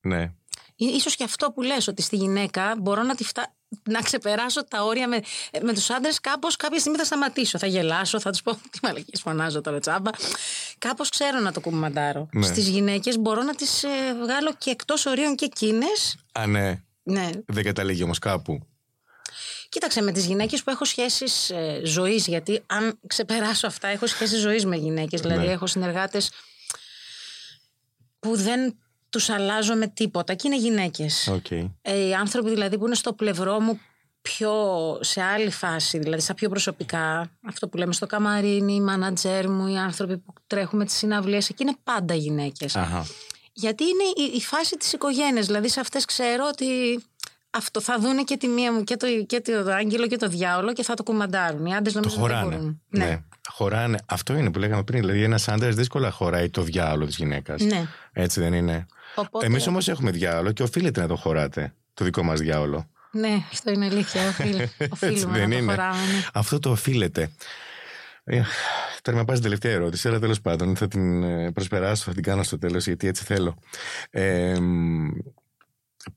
[0.01, 0.31] Ναι.
[0.75, 3.53] Ίσως και αυτό που λες ότι στη γυναίκα μπορώ να, τη φτα...
[3.83, 5.19] να ξεπεράσω τα όρια με,
[5.61, 9.21] με τους άντρες κάπως κάποια στιγμή θα σταματήσω, θα γελάσω, θα τους πω τι μαλακίες
[9.21, 10.09] φωνάζω τώρα τσάμπα
[10.77, 12.45] κάπως ξέρω να το κουμαντάρω Ναι.
[12.45, 13.87] στις γυναίκες μπορώ να τις ε,
[14.21, 16.81] βγάλω και εκτός ορίων και εκείνες Α, ναι.
[17.03, 17.29] ναι.
[17.45, 18.65] Δεν καταλήγει όμως κάπου.
[19.69, 24.39] Κοίταξε με τις γυναίκες που έχω σχέσεις ε, ζωής γιατί αν ξεπεράσω αυτά έχω σχέσεις
[24.39, 25.51] ζωής με γυναίκες δηλαδή Ναι.
[25.51, 26.31] έχω συνεργάτες
[28.19, 28.77] που δεν
[29.11, 31.51] τους αλλάζω με τίποτα και είναι γυναίκες Οκ.
[31.81, 33.79] Ε, οι άνθρωποι δηλαδή που είναι στο πλευρό μου
[34.21, 34.53] πιο
[35.01, 39.67] σε άλλη φάση, δηλαδή στα πιο προσωπικά, αυτό που λέμε στο καμαρίνι, οι μάνατζέρ μου,
[39.67, 42.75] οι άνθρωποι που τρέχουμε τις συναυλίες, εκεί είναι πάντα γυναίκες.
[42.75, 43.05] Αχα.
[43.53, 46.65] Γιατί είναι η, η φάση της οικογένειας, δηλαδή σε αυτές ξέρω ότι
[47.51, 50.73] αυτό θα δούνε και τη μία μου και το, και το άγγελο και το διάολο
[50.73, 51.65] και θα το κουμαντάρουν.
[51.65, 52.55] Οι άντρες Το νομίζω δεν χωράνε.
[52.55, 52.81] μπορούν.
[52.89, 53.23] Ναι.
[53.49, 53.97] Χωράνε.
[54.05, 54.99] Αυτό είναι που λέγαμε πριν.
[54.99, 57.61] Δηλαδή, ένας άντρας δύσκολα χωράει το διάολο της γυναίκας.
[57.61, 57.87] Ναι.
[58.13, 58.85] Έτσι δεν είναι.
[59.15, 61.73] Οπότε, Εμείς όμως έχουμε διάολο και οφείλετε να το χωράτε.
[61.93, 62.89] Το δικό μας διάολο.
[63.11, 64.27] Ναι, αυτό είναι αλήθεια.
[64.27, 65.71] Οφείλ, οφείλουμε δεν να το είναι.
[65.71, 65.97] χωράμε.
[65.97, 66.23] ναι.
[66.33, 67.31] Αυτό το οφείλετε.
[68.23, 68.41] Ε,
[69.01, 72.23] Τώρα με πάει στην τελευταία ερώτηση, αλλά τέλος πάντων θα την ε, προσπεράσω, θα την
[72.23, 73.55] κάνω στο τέλος, γιατί έτσι θέλω.
[74.09, 74.55] Ε,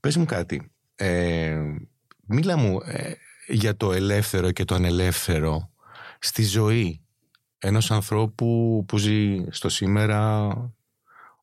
[0.01, 0.71] Πες μου κάτι.
[0.95, 1.61] Ε,
[2.27, 3.13] μίλα μου ε,
[3.47, 5.71] για το ελεύθερο και το ανελεύθερο
[6.19, 7.05] στη ζωή
[7.59, 10.51] ενός ανθρώπου που ζει στο σήμερα,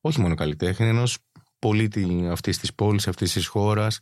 [0.00, 1.18] όχι μόνο καλλιτέχνη, ενός
[1.58, 4.00] πολίτη αυτής της πόλης, αυτής της χώρας.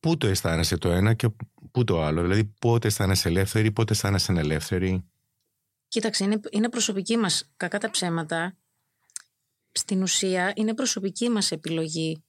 [0.00, 1.28] Πού το αισθάνεσαι το ένα και
[1.70, 5.04] πού το άλλο; Δηλαδή πότε αισθάνεσαι ελεύθερη, πότε αισθάνεσαι ανελεύθερη;
[5.88, 8.56] Κοίταξε, είναι, είναι προσωπική μας, κακά τα ψέματα,
[9.72, 12.24] στην ουσία είναι προσωπική μας επιλογή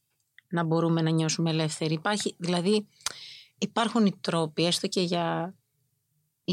[0.50, 1.94] να μπορούμε να νιώσουμε ελεύθεροι.
[1.94, 2.88] Υπάρχει, δηλαδή
[3.58, 5.56] υπάρχουν οι τρόποι, έστω και για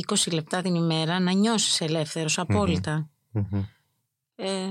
[0.08, 3.10] 20 λεπτά την ημέρα, να νιώσεις ελεύθερος, απόλυτα.
[4.34, 4.68] Ε,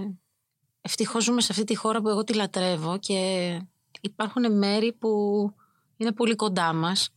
[0.82, 3.18] ευτυχώς ζούμε σε αυτή τη χώρα που εγώ τη λατρεύω και
[4.02, 5.10] υπάρχουν μέρη που
[5.98, 7.10] είναι πολύ κοντά μας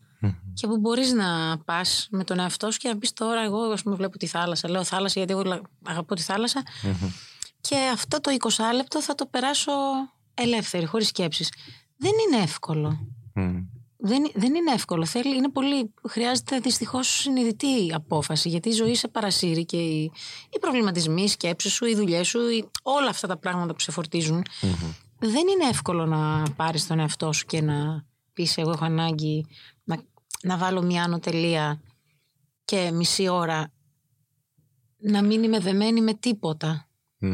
[0.54, 3.82] και που μπορείς να πας με τον εαυτό σου και να πεις τώρα εγώ ας
[3.82, 6.62] πούμε βλέπω τη θάλασσα λέω θάλασσα γιατί εγώ λα- αγαπώ τη θάλασσα
[7.60, 9.72] και αυτό το 20 λεπτό θα το περάσω
[10.34, 11.52] ελεύθερη χωρίς σκέψεις
[11.96, 13.64] δεν είναι εύκολο Μμμ.
[13.96, 15.06] δεν, δεν είναι εύκολο.
[15.06, 18.48] Θέλει, είναι πολύ, χρειάζεται δυστυχώς συνειδητή απόφαση.
[18.48, 20.10] Γιατί η ζωή σε παρασύρει και οι,
[20.50, 23.90] οι προβληματισμοί, οι σκέψεις σου, οι δουλειές σου, οι- όλα αυτά τα πράγματα που σε
[23.92, 24.42] φορτίζουν.
[25.18, 29.46] Δεν είναι εύκολο να πάρεις τον εαυτό σου και να πεις: Εγώ έχω ανάγκη
[29.84, 30.02] να,
[30.42, 31.80] να βάλω μια άνω τελεία
[32.64, 33.72] και μισή ώρα
[34.98, 36.85] να μην είμαι δεμένη με τίποτα.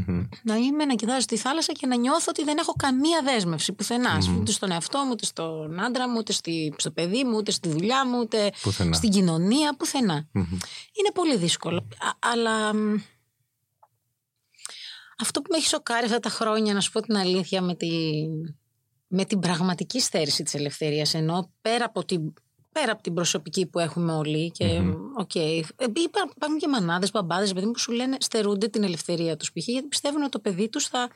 [0.07, 0.29] Μμμ.
[0.43, 4.19] Να είμαι να κοιτάζω τη θάλασσα και να νιώθω ότι δεν έχω καμία δέσμευση πουθενά.
[4.39, 7.69] Ούτε στον εαυτό μου, ούτε στον άντρα μου, ούτε στη, στο παιδί μου, ούτε στη
[7.69, 8.93] δουλειά μου, ούτε Πουθενά.
[8.93, 10.29] στην κοινωνία, πουθενά.
[10.33, 10.43] Μμμ.
[10.93, 11.77] Είναι πολύ δύσκολο.
[11.99, 12.95] Α- αλλά μ,
[15.19, 17.89] αυτό που με έχει σοκάρει αυτά τα χρόνια, να σου πω την αλήθεια, με, τη,
[19.07, 22.33] με την πραγματική στέρηση της ελευθερίας, ενώ πέρα από την,
[22.73, 24.65] πέρα από την προσωπική που έχουμε όλοι και
[25.17, 25.41] οκ, ε,
[25.95, 29.67] υπά- υπάρχουν και μανάδες, μπαμπάδες, παιδί μου, που σου λένε στερούνται την ελευθερία τους π.χ.
[29.69, 31.11] γιατί πιστεύουν ότι το παιδί τους θα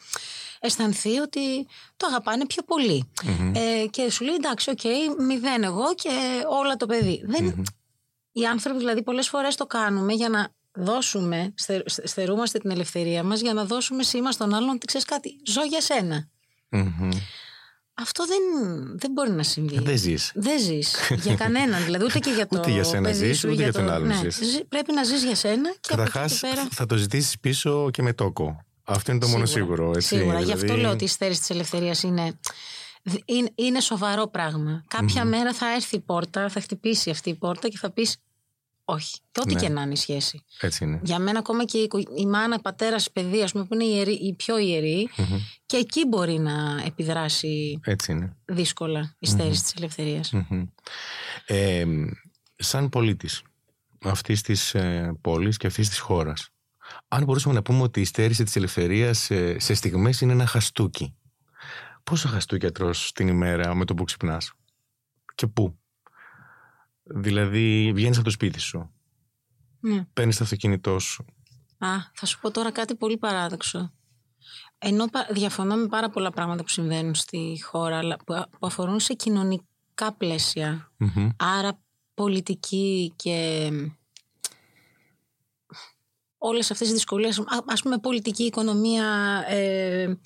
[0.61, 1.67] αισθανθεί ότι
[1.97, 3.11] το αγαπάνε πιο πολυ
[3.55, 4.81] Ε, και σου λέει εντάξει, οκ,
[5.27, 6.11] μηδέν εγώ και
[6.61, 7.23] όλα το παιδί.
[7.27, 7.65] Δεν,
[8.33, 13.41] οι άνθρωποι δηλαδή πολλές φορές το κάνουμε για να δώσουμε, στε- στερούμαστε την ελευθερία μας
[13.41, 16.29] για να δώσουμε σήμα στον άλλον ότι ξέρεις κάτι, ζω για σένα.
[17.97, 18.03] Μμμ.
[18.03, 18.39] Αυτό δεν,
[18.99, 19.81] δεν μπορεί να συμβεί.
[19.81, 20.33] Δεν ζεις.
[20.35, 23.49] Δεν ζεις για κανέναν, δηλαδή ούτε και για το Ούτε για σένα παιδί ζεις, σου,
[23.53, 24.37] ούτε για το- τον άλλον ναι, ζεις.
[24.37, 26.69] ζη- Πρέπει να ζεις για σένα και από εκεί Καταρχάς, και πέρα.
[26.71, 28.65] θα το ζητήσεις πίσω και με τόκο.
[28.85, 29.93] Αυτό είναι το μόνο σίγουρο.
[29.95, 30.41] Έτσι, Σίγουρα.
[30.41, 32.39] Γι' αυτό δηλαδή- λέω ότι η στέρηση της ελευθερίας είναι,
[33.25, 34.85] είναι, είναι σοβαρό πράγμα.
[34.89, 38.17] Κάποια μέρα θα έρθει η πόρτα, θα χτυπήσει αυτή η πόρτα και θα πεις
[38.89, 39.19] όχι.
[39.33, 39.61] Και ό,τι Ναι.
[39.61, 40.45] και να είναι η σχέση.
[40.61, 41.01] Έτσι είναι.
[41.03, 43.91] Για μένα, ακόμα και η, οικο- η μάνα, πατέρας, παιδί, ας πούμε, που είναι η,
[43.95, 45.09] ιερή- η πιο ιερή,
[45.67, 48.37] και εκεί μπορεί να επιδράσει Έτσι είναι.
[48.45, 50.33] δύσκολα η στέρηση της ελευθερίας.
[50.33, 50.67] Μμμ.
[51.47, 51.85] Ε,
[52.57, 53.43] σαν πολίτης
[54.03, 56.49] αυτής της ε, πόλης και αυτής της χώρας
[57.09, 61.15] αν μπορούσαμε να πούμε ότι η στέρηση της ελευθερίας ε, σε στιγμές είναι ένα χαστούκι
[62.05, 64.53] πόσο χαστούκια τρως την ημέρα με το που ξυπνάς
[65.35, 65.79] και πού;
[67.07, 68.91] Δηλαδή βγαίνεις από το σπίτι σου
[69.81, 70.05] Ναι.
[70.13, 71.25] παίρνεις το αυτοκίνητό σου
[71.79, 73.93] Α, θα σου πω τώρα κάτι πολύ παράδοξο.
[74.79, 78.67] Ενώ πα- διαφωνώ με πάρα πολλά πράγματα που συμβαίνουν στη χώρα, αλλά που, α- που
[78.67, 80.93] αφορούν σε κοινωνικά πλαίσια.
[80.97, 81.29] Μμμ.
[81.37, 81.81] Άρα
[82.15, 83.69] πολιτική και
[86.39, 89.05] όλες αυτές οι δυσκολίες, α- ας πούμε πολιτική, οικονομία,
[89.49, 90.19] ε,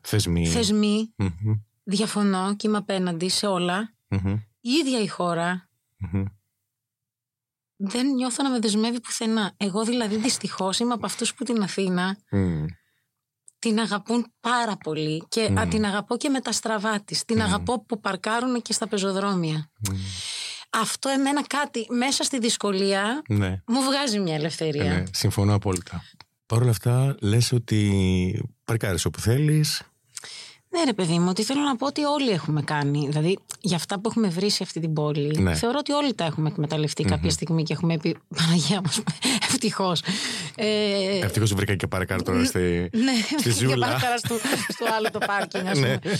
[0.00, 1.52] θεσμοί θεσμοί, Μμμ.
[1.82, 3.94] διαφωνώ και είμαι απέναντι σε όλα.
[4.08, 4.32] Μμμ.
[4.60, 5.68] Η ίδια η χώρα
[6.00, 6.24] Μμμ.
[7.76, 9.54] δεν νιώθω να με δεσμεύει πουθενά.
[9.56, 12.16] Εγώ δηλαδή δυστυχώς είμαι από αυτούς που την Αθήνα
[13.58, 15.66] την αγαπούν πάρα πολύ και mm.
[15.70, 17.24] την αγαπώ και με τα στραβά της.
[17.24, 19.70] Την αγαπώ που παρκάρουν και στα πεζοδρόμια.
[20.70, 23.62] Αυτό εμένα κάτι μέσα στη δυσκολία ναι.
[23.66, 24.84] μου βγάζει μια ελευθερία.
[24.84, 26.04] Ε, ναι, συμφωνώ απόλυτα.
[26.46, 29.82] Παρ' όλα αυτά λες ότι παρκάρεις όπου θέλεις,
[30.72, 33.06] ναι, ρε παιδί μου, ότι θέλω να πω ότι όλοι έχουμε κάνει.
[33.08, 35.54] Δηλαδή, για αυτά που έχουμε βρει σε αυτή την πόλη, ναι.
[35.54, 39.02] θεωρώ ότι όλοι τα έχουμε εκμεταλλευτεί κάποια στιγμή και έχουμε πει Παναγία μας,
[39.48, 40.02] ευτυχώς.
[40.54, 43.74] Ε, ευτυχώς βρήκα και παρακάτω τώρα στη, ναι, στη ζούλα.
[43.74, 44.34] Και παρακάτω στο,
[44.68, 45.98] στο άλλο το πάρκινγκ, ας ναι.
[45.98, 46.14] πούμε.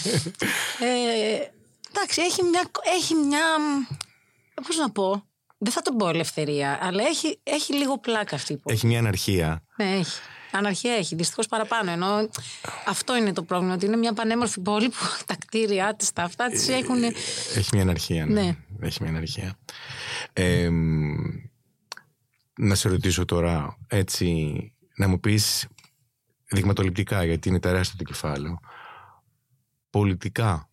[0.81, 1.51] ε,
[1.91, 2.71] εντάξει, έχει μια.
[2.97, 3.47] Έχει μια
[4.67, 5.25] Πώς να πω.
[5.59, 8.77] Δεν θα τον πω ελευθερία, αλλά έχει, έχει λίγο πλάκα αυτή η πόλη.
[8.77, 9.63] Έχει μια αναρχία.
[9.77, 10.21] Ναι, έχει.
[10.51, 11.91] Αναρχία έχει, δυστυχώς παραπάνω.
[11.91, 12.29] Ενώ
[12.87, 16.49] αυτό είναι το πρόβλημα, ότι είναι μια πανέμορφη πόλη που τα κτίρια της, τα αυτά
[16.49, 17.03] της έχουν.
[17.55, 18.43] Έχει μια αναρχία, ναι.
[18.43, 18.57] ναι.
[18.81, 19.59] Έχει μια αναρχία.
[20.33, 20.71] Ε,
[22.59, 24.27] να σε ρωτήσω τώρα, έτσι,
[24.97, 25.67] να μου πεις
[26.51, 28.59] δειγματοληπτικά, γιατί είναι τεράστιο το κεφάλαιο.
[29.91, 30.71] Πολιτικά,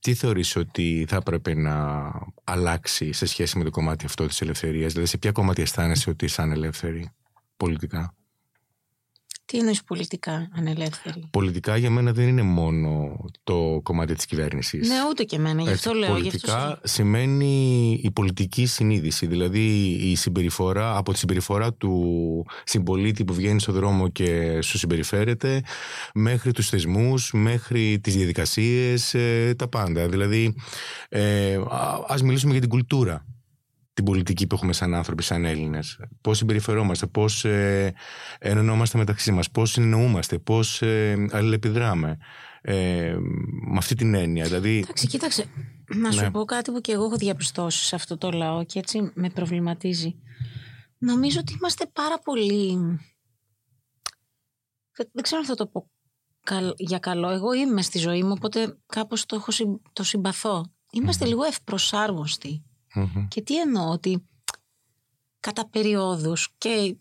[0.00, 2.12] τι θεωρείς ότι θα έπρεπε να
[2.44, 6.24] αλλάξει σε σχέση με το κομμάτι αυτό της ελευθερίας, δηλαδή σε ποια κομμάτι αισθάνεσαι ότι
[6.24, 7.10] είσαι ανελεύθερη
[7.56, 8.14] πολιτικά.
[9.46, 14.88] Τι εννοείς πολιτικά ανελεύθερη; Πολιτικά για μένα δεν είναι μόνο το κομμάτι της κυβέρνησης.
[14.88, 16.12] Ναι, ούτε και εμένα, γι' αυτό λέω.
[16.12, 16.88] Πολιτικά αυτό...
[16.88, 19.26] σημαίνει η πολιτική συνείδηση.
[19.26, 25.62] Δηλαδή η συμπεριφορά, από τη συμπεριφορά του συμπολίτη που βγαίνει στον δρόμο και σου συμπεριφέρεται,
[26.14, 30.08] μέχρι τους θεσμούς, μέχρι τις διαδικασίες, ε, τα πάντα.
[30.08, 30.54] Δηλαδή,
[31.08, 31.58] ε,
[32.06, 33.24] ας μιλήσουμε για την κουλτούρα
[33.96, 36.00] την πολιτική που έχουμε σαν άνθρωποι, σαν Έλληνες.
[36.20, 37.94] Πώς συμπεριφερόμαστε, πώς ε,
[38.38, 42.18] ενωνόμαστε μεταξύ μας, πώς συνεννοούμαστε, πώς ε, αλληλεπιδράμε.
[42.60, 43.16] Ε,
[43.66, 44.44] με αυτή την έννοια.
[44.44, 44.78] Δηλαδή...
[44.78, 45.44] Εντάξει, κοίταξε.
[45.94, 46.30] Να σου ναι.
[46.30, 50.16] πω κάτι που και εγώ έχω διαπιστώσει σε αυτό το λαό και έτσι με προβληματίζει.
[50.98, 52.78] Νομίζω ότι είμαστε πάρα πολύ.
[55.12, 55.90] Δεν ξέρω αν θα το πω
[56.76, 57.30] για καλό.
[57.30, 60.72] Εγώ είμαι στη ζωή μου, οπότε κάπως το, έχω, το συμπαθώ.
[61.20, 62.64] λίγο ευπροσάρμοστοι.
[63.28, 64.26] Και τι εννοώ, ότι
[65.40, 66.96] κατά περιόδους και,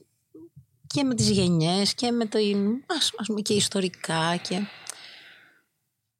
[0.87, 2.39] και με τις γενιές και με το
[2.85, 4.55] ας, ας πούμε, και ιστορικά και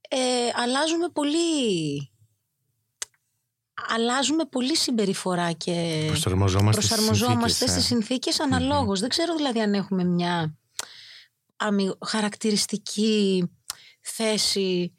[0.10, 2.10] ε, αλλάζουμε πολύ
[3.90, 8.44] αλλάζουμε πολύ συμπεριφορά και προσαρμοζόμαστε, προσαρμοζόμαστε στις συνθήκες, ε.
[9.00, 10.58] Δεν ξέρω δηλαδή αν έχουμε μια
[12.06, 13.44] χαρακτηριστική
[14.02, 14.94] θέση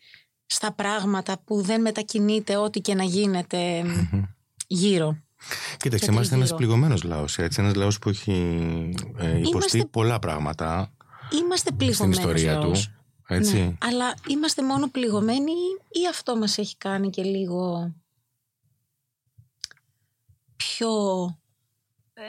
[0.46, 3.84] στα πράγματα που δεν μετακινείται ό,τι και να γίνεται
[4.66, 5.16] γύρω.
[5.76, 7.38] Κοίταξε, είμαστε ένας πληγωμένος λαός.
[7.38, 8.32] Ένας λαός που έχει
[9.18, 10.92] ε, υποστεί πολλά πράγματα.
[11.42, 12.14] Είμαστε πληγωμένοι.
[12.14, 12.72] Στην ιστορία του.
[13.28, 13.56] Έτσι.
[13.56, 15.52] Ναι, αλλά είμαστε μόνο πληγωμένοι
[15.88, 17.92] ή αυτό μας έχει κάνει και λίγο
[20.56, 20.90] πιο
[22.14, 22.22] ε,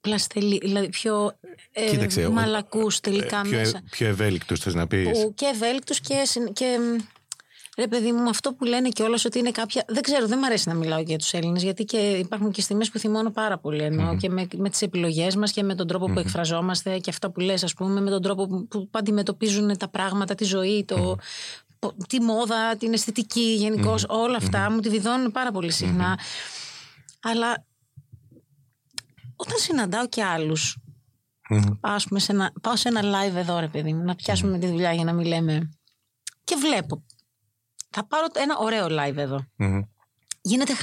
[0.00, 1.38] πλαστελή, δηλαδή πιο
[1.72, 3.82] ε, Κοίταξε, μαλακούς τελικά ε, πιο, μέσα.
[3.90, 5.30] Πιο ευέλικτους θες να πεις.
[5.34, 6.78] και ευέλικτους και, και
[7.76, 9.84] Ρε παιδί μου, αυτό που λένε κιόλας ότι είναι κάποια.
[9.88, 12.90] Δεν ξέρω, δεν μου αρέσει να μιλάω για τους Έλληνες, γιατί και υπάρχουν και στιγμές
[12.90, 13.82] που θυμώνω πάρα πολύ.
[13.82, 17.30] Εννοώ και με, με τις επιλογές μας και με τον τροπο που εκφραζόμαστε και αυτά
[17.30, 21.16] που λες, ας πούμε, με τον τρόπο που, που αντιμετωπίζουν τα πράγματα, τη ζωή, το,
[22.08, 23.94] τη μόδα, την αισθητική γενικώ.
[24.08, 26.18] Όλα αυτά μου τη βιδώνουν πάρα πολύ συχνά.
[27.22, 27.66] Αλλά
[29.36, 30.76] όταν συναντάω και άλλους.
[32.60, 35.26] πάω σε ένα live εδώ, ρε παιδί μου, να πιάσουμε τη δουλειά για να μην
[35.26, 35.70] λέμε.
[36.44, 37.04] Και βλέπω
[37.94, 39.46] θα πάρω ένα ωραίο live εδώ.
[40.40, 40.74] Γίνεται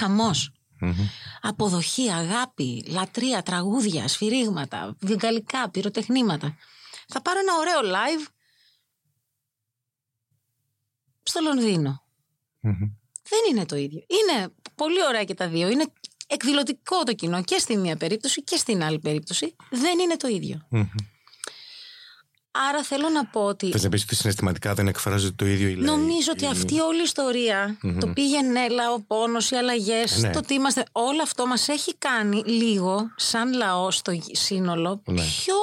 [1.41, 6.55] Αποδοχή, αγάπη, λατρεία, τραγούδια, σφυρίγματα, βιγκαλικά, πυροτεχνήματα.
[7.07, 8.27] Θα πάρω ένα ωραίο live
[11.23, 12.03] στο λονδινο
[13.23, 14.01] Δεν είναι το ίδιο.
[14.07, 15.69] Είναι πολύ ωραία και τα δύο.
[15.69, 15.85] Είναι
[16.27, 19.55] εκδηλωτικό το κοινό και στην μία περίπτωση και στην άλλη περίπτωση.
[19.69, 20.67] Δεν είναι το ίδιο.
[22.51, 23.71] Άρα θέλω να πω ότι.
[23.71, 25.85] Θες να πεις ότι συναισθηματικά δεν εκφράζεται το ίδιο η λέει.
[25.85, 30.29] Νομίζω ότι αυτή όλη η ιστορία, το πήγαινε έλα, ο πόνος, οι αλλαγές, ναι.
[30.29, 30.83] το τι είμαστε.
[30.91, 35.21] Όλο αυτό μας έχει κάνει λίγο, σαν λαό στο σύνολο, ναι.
[35.21, 35.55] πιο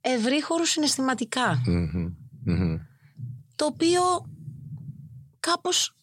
[0.00, 0.64] ευρύχωρου
[3.56, 4.02] Το οποίο
[5.40, 5.94] κάπως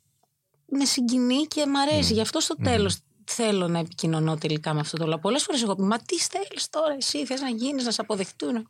[0.66, 2.14] με συγκινεί και μ' αρέσει.
[2.14, 2.98] Γι' αυτό στο τέλος
[3.28, 5.20] θέλω να επικοινωνώ τελικά με αυτό το λαό.
[5.20, 8.70] Πολλές φορές εγώ πει, Μα τι θέλεις τώρα, εσύ θες να γίνεις, να σε αποδεχτούν.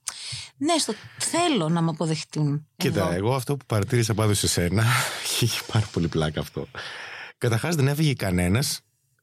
[0.57, 2.67] Ναι, στο θέλω να με αποδεχτούν.
[2.75, 4.83] Κοίτα, εγώ, εγώ αυτό που παρατήρησα πάντως σε σένα,
[5.41, 6.67] είχε πάρα πολύ πλάκα αυτό.
[7.37, 8.81] Καταρχάς δεν έφυγε κανένας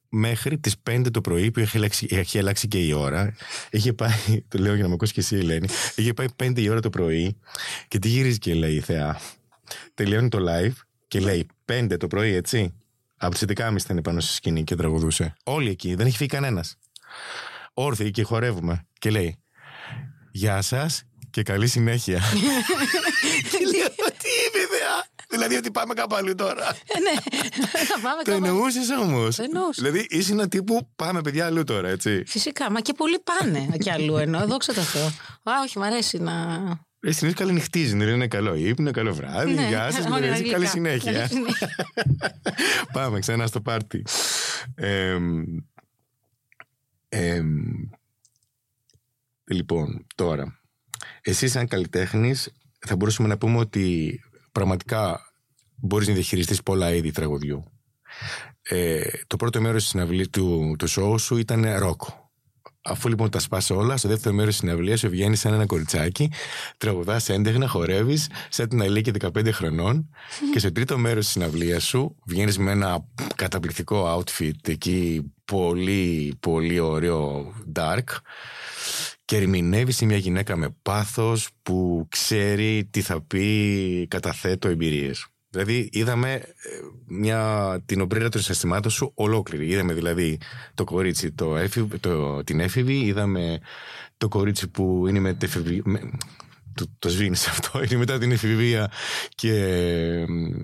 [0.08, 3.34] μέχρι τις 5 το πρωί που είχε αλλάξει, είχε αλλάξει και η ώρα.
[3.70, 4.12] Είχε πάει,
[4.48, 5.68] το λέω για να με ακούσει και εσύ, Ελένη.
[5.94, 7.36] Είχε πάει 5 η ώρα το πρωί
[7.88, 9.20] και τι γυρίζει και λέει η Θεά.
[9.94, 10.72] Τελειώνει το live
[11.08, 12.74] και λέει 5 το πρωί, έτσι.
[13.24, 15.34] Από τις 11.30 ήταν πάνω στη σκηνή και τραγουδούσε.
[15.44, 16.76] Όλοι εκεί, δεν έχει φύγει κανένας.
[17.74, 18.86] Όρθιοι και χορεύουμε.
[18.98, 19.42] Και λέει:
[20.32, 22.18] Γεια σας και καλή συνέχεια.
[23.50, 25.04] και λέω: Τι είπε, ιδέα.
[25.28, 26.68] Δηλαδή ότι πάμε κάπου αλλού τώρα.
[26.86, 27.14] Ε, ναι,
[27.84, 28.44] θα πάμε Το κάπου.
[28.44, 29.36] εννοούσες όμως.
[29.36, 29.82] Το εννοούσα.
[29.82, 32.22] Δηλαδή είσαι ένα τύπου πάμε παιδιά αλλού τώρα, έτσι.
[32.26, 34.46] Φυσικά, μα και πολλοί πάνε κι αλλού ενώ.
[34.46, 35.06] Δόξα τω Θεώ.
[35.42, 36.32] Α, όχι, μ' αρέσει να.
[37.06, 39.52] Ε, Συνήθως καληνυχτίζει, ναι, είναι καλό ύπνο, καλό βράδυ.
[39.52, 40.66] Ναι, γεια σας, όνειρα καλή γλυκά.
[40.66, 41.12] συνέχεια.
[41.12, 41.68] Καλή συνέχεια.
[42.92, 44.04] Πάμε ξανά στο πάρτι.
[44.74, 45.44] Εμ,
[47.08, 47.48] εμ,
[49.44, 50.58] λοιπόν, τώρα.
[51.20, 54.20] Εσύ σαν καλλιτέχνης θα μπορούσαμε να πούμε ότι
[54.52, 55.32] πραγματικά
[55.74, 57.64] μπορείς να διαχειριστείς πολλά είδη τραγουδιού.
[58.62, 62.23] Ε, το πρώτο μέρος της συναυλίας του, του show σου ήταν ρόκο.
[62.86, 66.30] Αφού λοιπόν τα σπάσει όλα, στο δεύτερο μέρος της συναυλίας σου βγαίνεις σαν ένα κοριτσάκι,
[66.76, 70.08] τραγουδάς έντεχνα, χορεύεις, σαν την Αλίκη 15 χρονών.
[70.52, 76.78] και στο τρίτο μέρος της συναυλίας σου βγαίνεις με ένα καταπληκτικό outfit εκεί, πολύ, πολύ
[76.78, 78.04] ωραίο dark.
[79.24, 85.26] Και ερμηνεύεις μια γυναίκα με πάθος που ξέρει τι θα πει καταθέτω εμπειρίες.
[85.54, 86.44] Δηλαδή είδαμε ε,
[87.06, 89.66] μια, την ομπρέλα των συναισθημάτων σου ολόκληρη.
[89.66, 90.38] Είδαμε δηλαδή
[90.74, 93.60] το κορίτσι το έφηβ, το, την έφηβη, είδαμε
[94.16, 96.10] το κορίτσι που είναι με, τεφηβι, με
[96.74, 98.90] το, το σβήνεις αυτό, είναι μετά την εφηβεία
[99.28, 99.52] και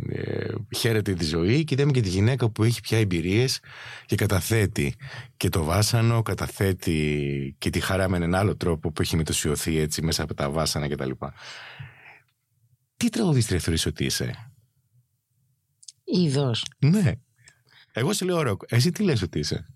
[0.08, 3.60] ε, χαίρεται τη ζωή και είδαμε και τη γυναίκα που έχει πια εμπειρίες
[4.06, 4.94] και καταθέτει
[5.36, 10.02] και το βάσανο, καταθέτει και τη χαρά με έναν άλλο τρόπο που έχει μετωσιωθεί έτσι
[10.02, 11.10] μέσα από τα βάσανα κτλ.
[12.96, 14.49] Τι τραγουδίστρια θεωρείς ότι είσαι;
[16.12, 16.64] Είδος.
[16.78, 17.12] Ναι.
[17.92, 18.62] Εγώ σε λέω ροκ.
[18.66, 19.66] Εσύ τι λες ότι είσαι;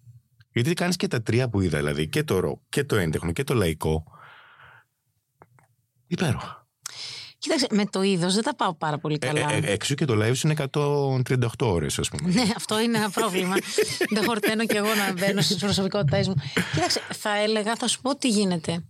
[0.53, 3.45] Γιατί κάνεις και τα τρία που είδα, δηλαδή και το ροκ και το έντεχνο και
[3.45, 4.05] το λαϊκό.
[6.07, 6.67] Υπέροχα.
[7.39, 9.53] Κοίταξε, με το είδος δεν τα πάω πάρα πολύ Ε, καλά.
[9.53, 12.33] ε, ε, εξού και το live σου είναι 138 ώρες, ας πούμε.
[12.33, 13.55] Ναι, αυτό είναι ένα πρόβλημα.
[14.15, 16.35] Δεν χορταίνω κι εγώ να μπαίνω στις προσωπικότητές μου.
[16.75, 18.85] Κοίταξε, θα έλεγα, θα σου πω τι γίνεται.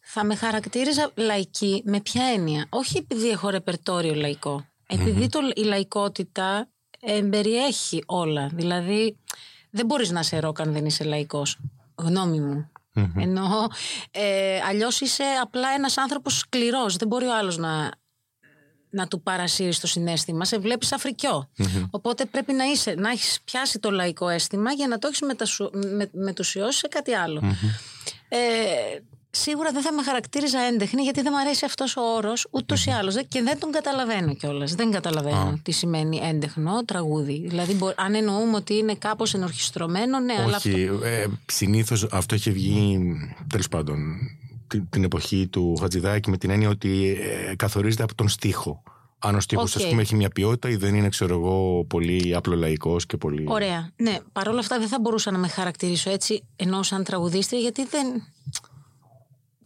[0.00, 4.66] Θα με χαρακτήριζα λαϊκή με ποια έννοια; Όχι επειδή έχω ρεπερτόριο λαϊκό.
[4.86, 6.68] Επειδή το, η λαϊκότητα
[7.06, 8.50] εμπεριέχει όλα.
[8.52, 9.16] Δηλαδή,
[9.70, 11.58] δεν μπορείς να είσαι ροκ αν δεν είσαι λαϊκός.
[11.94, 12.68] Γνώμη μου.
[13.16, 13.68] Ενώ
[14.10, 16.96] ε, αλλιώς είσαι απλά ένας άνθρωπος σκληρός.
[16.96, 17.90] Δεν μπορεί ο άλλος να,
[18.90, 20.44] να του παρασύρεις το συνέστημα.
[20.44, 21.50] Σε βλέπεις αφρικιό.
[21.90, 25.70] Οπότε πρέπει να, είσαι, να έχεις πιάσει το λαϊκό αίσθημα για να το έχεις μετασου,
[25.72, 27.42] με, μετουσιώσει σε κάτι άλλο.
[28.28, 28.38] Ε,
[29.36, 32.90] σίγουρα δεν θα με χαρακτήριζα έντεχνη γιατί δεν μου αρέσει αυτός ο όρος ούτως ή
[32.90, 34.74] άλλως Δεν- και δεν τον καταλαβαίνω κιόλας.
[34.74, 37.44] Δεν καταλαβαίνω τι σημαίνει έντεχνο τραγούδι.
[37.48, 40.70] Δηλαδή μπο- αν εννοούμε ότι είναι κάπως ενορχιστρωμένο, ναι, αλλά αυτό...
[40.70, 43.00] Όχι, ε, συνήθως αυτό έχει βγει
[43.48, 43.98] τέλος πάντων
[44.66, 47.18] την, την εποχή του Χατζηδάκη με την έννοια ότι
[47.50, 48.82] ε, καθορίζεται από τον στίχο.
[49.18, 49.82] Αν ο στίχος Οκ.
[49.82, 53.44] ας πούμε έχει μια ποιότητα ή δεν είναι ξέρω εγώ πολύ απλολαϊκός και πολύ...
[53.48, 53.90] Ωραία.
[53.96, 58.06] Ναι, παρόλα αυτά δεν θα μπορούσα να με χαρακτηρίσω έτσι ενώ σαν τραγουδίστρια γιατί δεν.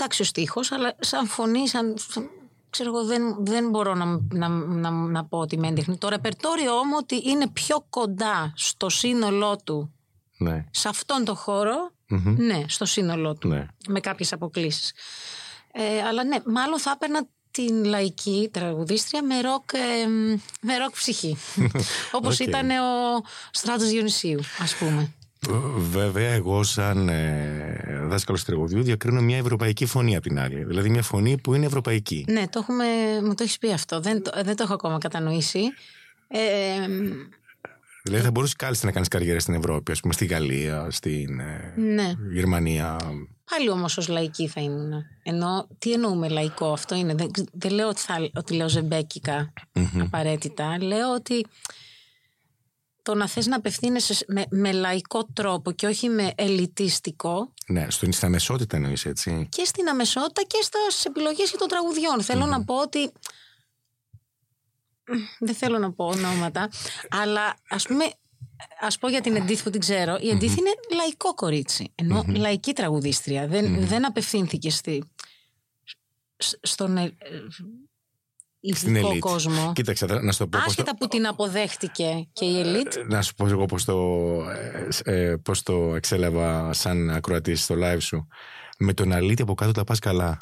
[0.00, 1.94] Εντάξει ο στίχος, αλλά σαν φωνή, σαν.
[2.10, 2.30] σαν-
[2.70, 5.96] Ξέρω εγώ, δεν, δεν μπορώ να, να, να, να πω ότι με έντεχνη.
[5.98, 9.92] Το ρεπερτόριο όμω ότι είναι πιο κοντά στο σύνολό του,
[10.38, 10.64] Ναι.
[10.70, 12.34] σε αυτόν τον χώρο, Μμμ.
[12.38, 13.48] ναι, στο σύνολό του.
[13.48, 13.66] ναι.
[13.88, 14.92] Με κάποιες αποκλήσεις.
[15.72, 20.06] Ε, αλλά ναι, μάλλον θα έπαιρνα την λαϊκή τραγουδίστρια με ροκ, ε,
[20.60, 21.36] με ροκ ψυχή.
[22.12, 22.46] Όπως Οκ.
[22.46, 25.12] ήταν ο Στράτος Διονυσίου, ας πούμε.
[25.76, 30.64] Βέβαια, εγώ σαν ε, δάσκαλος τραγουδιού διακρίνω μια ευρωπαϊκή φωνή από την άλλη.
[30.64, 32.24] Δηλαδή μια φωνή που είναι ευρωπαϊκή.
[32.28, 32.84] Ναι, το έχουμε,
[33.22, 34.00] μου το έχεις πει αυτό.
[34.00, 35.60] Δεν, το- δεν το έχω ακόμα κατανοήσει.
[36.28, 36.40] Ε,
[38.02, 41.74] Δηλαδή θα μπορούσες κάλλιστα να κάνεις καριέρα στην Ευρώπη, ας πούμε στη Γαλλία, στην ε,
[41.76, 42.12] ναι.
[42.32, 42.96] Γερμανία.
[43.50, 44.92] Πάλι όμως ως λαϊκή θα ήμουν.
[45.22, 49.52] Ενώ τι εννοούμε λαϊκό, αυτό είναι; Δεν, δεν λέω ότι, θα, ότι λέω ζεμπέκικα
[50.00, 50.76] απαραίτητα.
[50.82, 51.46] Λέω ότι
[53.08, 57.90] το να θες να απευθύνεσαι σε- με, με λαϊκό τρόπο και όχι με ελιτίστικο Ναι,
[57.90, 59.46] στο, στην αμεσότητα εννοείς έτσι.
[59.50, 62.22] και στην αμεσότητα και στις επιλογές και των τραγουδιών.
[62.22, 63.12] Θέλω να πω ότι
[65.38, 66.68] δεν θέλω να πω ονόματα,
[67.10, 68.04] αλλά ας πούμε,
[68.80, 72.72] ας πω για την Εντίθ που την ξέρω, η εντιθ είναι λαϊκό κορίτσι, ενώ λαϊκή
[72.72, 73.46] τραγουδίστρια.
[73.46, 75.04] Δεν, δεν απευθύνθηκε στη,
[76.36, 77.12] σ- στον ε, ε,
[77.50, 77.66] Στην
[78.60, 79.18] ειδικό elite.
[79.18, 79.72] κόσμο.
[79.74, 80.58] Κοίταξε, θα- να σου το πω.
[80.64, 82.94] πώς το- Άσχετα που την αποδέχτηκε και η ελίτ.
[83.08, 83.96] Να σου πω εγώ πώς το,
[85.04, 88.26] ε, ε, πώς το εξέλαβα σαν ακροατής στο live σου.
[88.78, 90.36] Με τον αλήτη από κάτω τα πας καλά.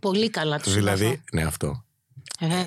[0.00, 1.84] Πολύ καλά τους δηλαδή, ναι αυτό.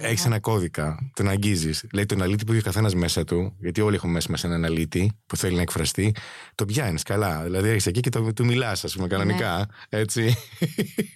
[0.01, 1.85] Έχεις ένα κώδικα, τον αγγίζεις.
[1.93, 4.65] Λέει τον αλήτη που έχει ο καθένας μέσα του, γιατί όλοι έχουμε μέσα μας έναν
[4.65, 6.15] αλήτη που θέλει να εκφραστεί.
[6.55, 7.43] Το πιάνεις καλά.
[7.43, 9.69] Δηλαδή έρχεσαι εκεί και το, του μιλάς, ας πούμε, κανονικά.
[9.89, 10.35] Έτσι.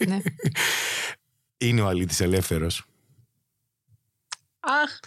[0.08, 0.18] ναι.
[1.58, 2.86] Είναι ο αλήτη ελεύθερος.
[4.64, 5.00] Αχ,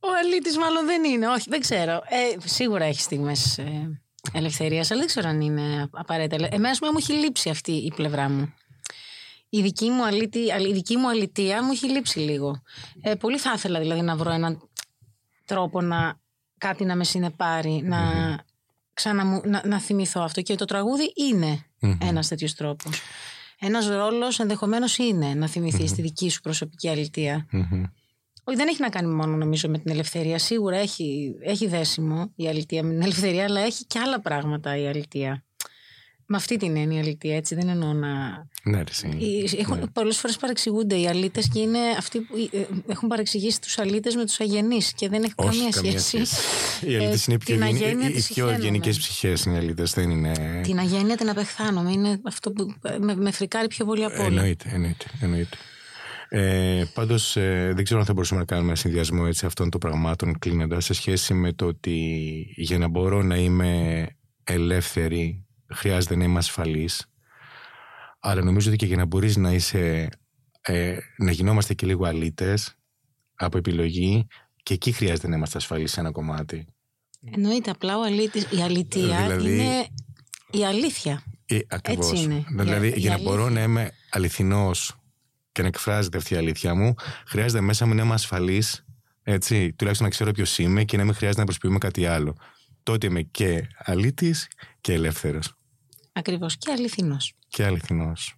[0.00, 1.28] ο αλήτη μάλλον δεν είναι.
[1.28, 1.92] Όχι, δεν ξέρω.
[1.92, 4.00] Ε, σίγουρα έχει στιγμές ε,
[4.32, 6.48] ελευθερίας, αλλά δεν ξέρω αν είναι απαραίτητα.
[6.50, 8.54] Εμένα μου έχει λείψει αυτή η πλευρά μου.
[9.48, 12.62] Η δική μου, αλήτη, η δική μου αλητία μου έχει λείψει λίγο.
[13.00, 14.68] Ε, πολύ θα ήθελα δηλαδή να βρω έναν
[15.44, 16.18] τρόπο να
[16.58, 17.98] κάτι να με συνεπάρει, να,
[18.92, 20.42] ξανα, να, να θυμηθώ αυτό.
[20.42, 21.96] Και το τραγούδι είναι mm-hmm.
[22.00, 23.00] ένας τέτοιος τρόπος.
[23.58, 27.46] Ένας ρόλος ενδεχομένως είναι να θυμηθείς τη δική σου προσωπική αλητία.
[28.44, 30.38] Όχι, δεν έχει να κάνει μόνο νομίζω με την ελευθερία.
[30.38, 34.86] Σίγουρα έχει, έχει δέσιμο η αλητία με την ελευθερία, αλλά έχει και άλλα πράγματα η
[34.86, 35.44] αλητία.
[36.26, 37.54] Με αυτή την έννοια αλήθεια, έτσι.
[37.54, 38.08] Δεν εννοώ να.
[38.62, 38.84] Ναι, ρε,
[39.58, 39.86] έχουν, ναι.
[39.86, 44.24] Πολλές φορές παρεξηγούνται οι αλήτες και είναι αυτοί που ε, έχουν παρεξηγήσει τους αλήτες με
[44.24, 46.22] τους αγενείς και δεν έχει καμία σχέση.
[46.86, 47.54] Οι αλήτες είναι πιο,
[48.14, 49.44] οι πιο ευγενικέ ψυχές.
[49.44, 50.60] Οι αλήτες δεν είναι.
[50.62, 51.92] Την αγένεια την απεχθάνομαι.
[51.92, 54.26] Είναι αυτό που με, με φρικάρει πιο πολύ από όλα.
[54.26, 55.04] Εννοείται, εννοείται.
[55.20, 55.56] εννοείται.
[56.36, 59.80] Ε, Πάντως, ε, δεν ξέρω αν θα μπορούσαμε να κάνουμε ένα συνδυασμό έτσι, αυτών των
[59.80, 61.98] πραγμάτων κλείνοντας σε σχέση με το ότι
[62.56, 64.06] για να μπορώ να είμαι
[64.44, 67.12] ελεύθερη χρειάζεται να είμαι ασφαλής.
[68.20, 70.08] Αλλά νομίζω ότι και για να μπορείς να είσαι.
[70.60, 72.76] Ε, να γινόμαστε και λίγο αλήτες
[73.34, 74.26] από επιλογή
[74.62, 76.66] και εκεί χρειάζεται να είμαστε ασφαλείς σε ένα κομμάτι.
[77.30, 79.86] Εννοείται απλά ο αλήτης, η αλητία δηλαδή, είναι
[80.50, 81.22] η αλήθεια.
[81.46, 82.10] Ε, ακριβώς.
[82.10, 82.44] Έτσι είναι.
[82.50, 84.98] Δηλαδή η, για να μπορώ να είμαι αληθινός
[85.54, 86.94] και να εκφράζεται αυτή η αλήθεια μου,
[87.26, 88.84] χρειάζεται μέσα μου να είμαι ασφαλής,
[89.22, 92.36] έτσι, τουλάχιστον να ξέρω ποιος είμαι και να μην χρειάζεται να προσποιούμε κάτι άλλο.
[92.82, 94.48] Τότε είμαι και αλήτης
[94.80, 95.54] και ελεύθερος.
[96.12, 96.56] Ακριβώς.
[96.56, 97.34] Και αληθινός.
[97.48, 98.34] Και αληθινός.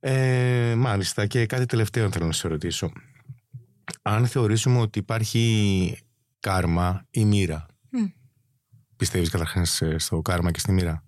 [0.00, 1.26] Ε, μάλιστα.
[1.26, 2.92] Και κάτι τελευταίο θέλω να σε ρωτήσω.
[4.02, 5.98] Αν θεωρήσουμε ότι υπάρχει
[6.40, 7.66] κάρμα ή μοίρα.
[7.92, 8.12] Mm.
[8.96, 11.04] Πιστεύεις καταρχάς στο κάρμα και στη μοίρα;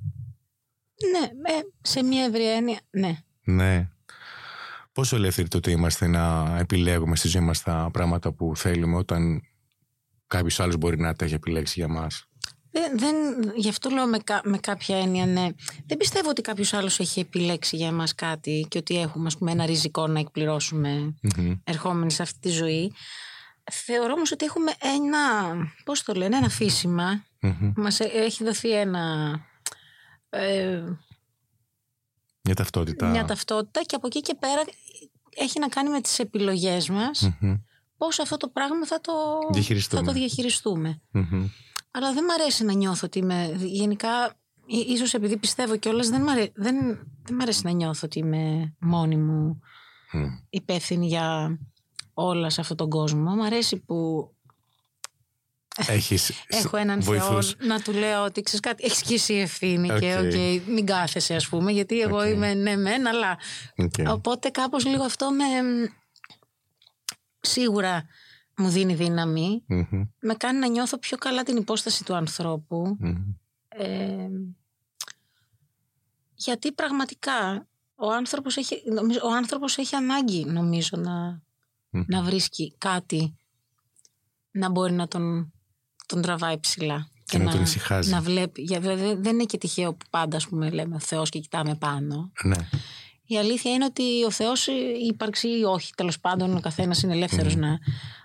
[1.13, 3.19] Ναι, σε μια ευρία έννοια, ναι.
[3.45, 3.91] Ναι.
[4.97, 9.43] Πόσο ελεύθεροι τότε είμαστε να επιλέγουμε στη ζωή μας τα πράγματα που θέλουμε όταν
[10.27, 12.29] κάποιος άλλος μπορεί να τα έχει επιλέξει για μας;
[12.71, 13.15] Δεν, δεν,
[13.57, 15.49] γι' αυτό λέω με, με κάποια έννοια, ναι.
[15.87, 19.51] Δεν πιστεύω ότι κάποιος άλλος έχει επιλέξει για εμά κάτι και ότι έχουμε ας πούμε,
[19.51, 21.59] ένα ριζικό να εκπληρώσουμε mm-hmm.
[21.65, 22.93] ερχόμενοι σε αυτή τη ζωή.
[23.73, 27.25] Θεωρώ όμως ότι έχουμε ένα, πώς το λένε, ένα φύσιμα.
[27.43, 27.73] Mm-hmm.
[27.77, 29.31] Μας έχει δοθεί ένα...
[30.31, 30.83] Ε,
[32.47, 33.07] μια ταυτότητα.
[33.07, 34.63] Μια ταυτότητα και από εκεί και πέρα
[35.37, 37.61] έχει να κάνει με τις επιλογές μας mm-hmm.
[37.97, 39.13] πώς αυτό το πράγμα θα το,
[39.89, 41.01] θα το διαχειριστούμε.
[41.15, 41.51] Mm-hmm.
[41.91, 43.57] Αλλά δεν μ' αρέσει να νιώθω ότι είμαι.
[43.59, 44.35] Γενικά,
[44.67, 46.77] ίσως επειδή πιστεύω κιόλας, δεν, μ αρέσει, δεν,
[47.23, 49.61] δεν μ' αρέσει να νιώθω ότι είμαι μόνη μου
[50.13, 50.47] mm.
[50.51, 51.59] υπεύθυνη για
[52.15, 53.35] όλα σε αυτόν τον κόσμο.
[53.35, 54.31] Μ' αρέσει που
[55.77, 57.55] Έχεις Έχω έναν βοηθούς.
[57.55, 60.01] Θεό να του λέω ότι ξέρεις κάτι, έχεις και εσύ ευθύνη okay.
[60.01, 62.33] και okay, μην κάθεσαι, ας πούμε, γιατί εγώ okay.
[62.33, 63.39] είμαι ναι, μεν, αλλά.
[63.83, 64.05] Okay.
[64.09, 65.45] Οπότε κάπως λίγο αυτό με.
[67.41, 68.07] Σίγουρα
[68.57, 68.95] μου δίνει
[70.21, 72.97] με κάνει να νιώθω πιο καλά την υπόσταση του ανθρώπου.
[73.69, 74.29] Ε,
[76.35, 78.83] γιατί πραγματικά ο άνθρωπος έχει,
[79.23, 81.43] ο άνθρωπος έχει ανάγκη νομίζω να,
[81.91, 83.37] να βρίσκει κάτι
[84.51, 85.53] να μπορεί να τον,
[86.07, 87.09] τον τραβάει ψηλά.
[87.25, 88.11] Και, να, τον ησυχάζει.
[88.11, 88.63] Να βλέπει.
[88.63, 92.33] Για, δεν είναι και τυχαίο που πάντα ας πούμε, λέμε Θεός και κοιτάμε πάνω.
[92.43, 92.69] Ναι.
[93.29, 94.67] Η αλήθεια είναι ότι ο Θεός
[95.09, 97.79] ύπαρξη ή όχι, τέλος πάντων ο καθένας είναι ελεύθερος να.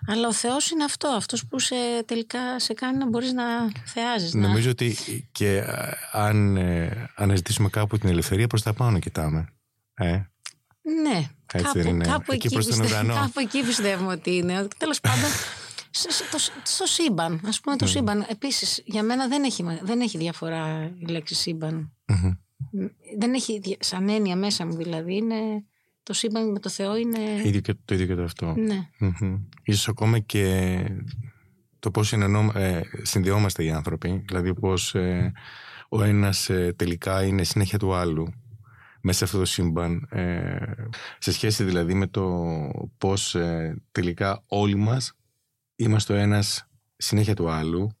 [0.06, 1.74] Αλλά ο Θεός είναι αυτό, αυτός που σε,
[2.06, 3.44] τελικά σε κάνει να μπορείς να
[3.84, 4.34] θεάζεις.
[4.34, 4.96] Νομίζω ότι
[5.32, 5.66] και ε,
[6.12, 9.48] αν ε, αναζητήσουμε κάπου την ελευθερία, προς τα πάνω κοιτάμε.
[9.94, 10.20] Ε.
[11.02, 12.04] Ναι, Έτσι κάπου, είναι.
[12.04, 14.68] κάπου, εκεί, πιστεύω, κάπου εκεί πιστεύουμε ότι είναι.
[14.78, 15.30] Τέλος πάντων,
[16.62, 17.32] στο, σύμπαν.
[17.32, 18.26] Α πούμε, το σύμπαν.
[18.28, 21.92] Επίσης, για μένα δεν έχει, δεν έχει διαφορά η λέξη σύμπαν
[23.18, 25.64] δεν έχει σαν έννοια μέσα μου δηλαδή είναι
[26.02, 28.88] το σύμπαν με το Θεό είναι ίδιο και, το ίδιο και το αυτό ναι.
[29.62, 30.84] ίσως ακόμα και
[31.78, 35.32] το πώς ε, συνδυόμαστε οι άνθρωποι δηλαδή πως ε,
[35.88, 38.32] ο ένας ε, τελικά είναι συνέχεια του άλλου
[39.00, 40.56] μέσα σε αυτό το σύμπαν ε,
[41.18, 42.48] σε σχέση δηλαδή με το
[42.98, 45.16] πως ε, τελικά όλοι μας
[45.82, 47.96] είμαστε ο ένας συνέχεια του άλλου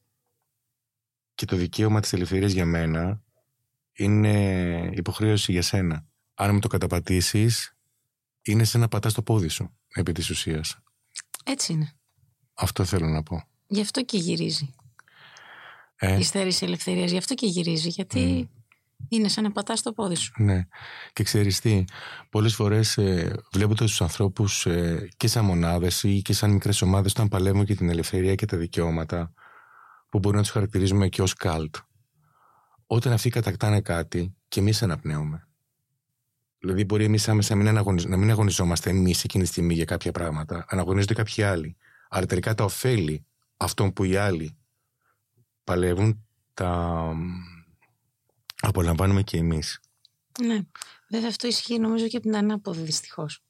[1.34, 3.22] και το δικαίωμα της ελευθερίας για μένα
[3.92, 6.06] είναι υποχρέωση για σένα.
[6.34, 7.76] Αν με το καταπατήσεις,
[8.42, 10.78] είναι σαν να πατάς το πόδι σου, επί της ουσίας.
[11.44, 11.92] Έτσι είναι.
[12.54, 13.44] Αυτό θέλω να πω.
[13.66, 14.74] Γι' αυτό και γυρίζει.
[15.96, 16.18] Ε.
[16.18, 18.50] Η στέρηση ελευθερίας, γι' αυτό και γυρίζει, γιατί
[19.08, 20.32] είναι σαν να πατάς το πόδι σου.
[20.36, 20.66] Ναι.
[21.12, 21.84] Και ξέρεις τι,
[22.30, 27.12] πολλές φορές ε, βλέποντας τους ανθρώπους ε, και σαν μονάδες ή και σαν μικρές ομάδες
[27.12, 29.32] όταν παλεύουν και την ελευθερία και τα δικαιώματα
[30.08, 31.76] που μπορούμε να τους χαρακτηρίζουμε και ως καλτ
[32.86, 35.46] όταν αυτοί κατακτάνε κάτι και εμείς αναπνέουμε.
[36.58, 37.72] Δηλαδή, μπορεί εμείς άμεσα μην
[38.08, 40.64] να μην αγωνιζόμαστε εμείς εκείνη τη στιγμή για κάποια πράγματα.
[40.68, 41.76] Αναγωνίζονται κάποιοι άλλοι.
[42.08, 43.26] Αλλά τελικά τα ωφέλη
[43.56, 44.56] αυτών που οι άλλοι
[45.64, 47.12] παλεύουν, τα
[48.62, 49.80] απολαμβάνουμε και εμείς.
[50.44, 50.60] Ναι.
[51.10, 53.42] Βέβαια, αυτό ισχύει νομίζω και από την ανάποδη, δυστυχώς.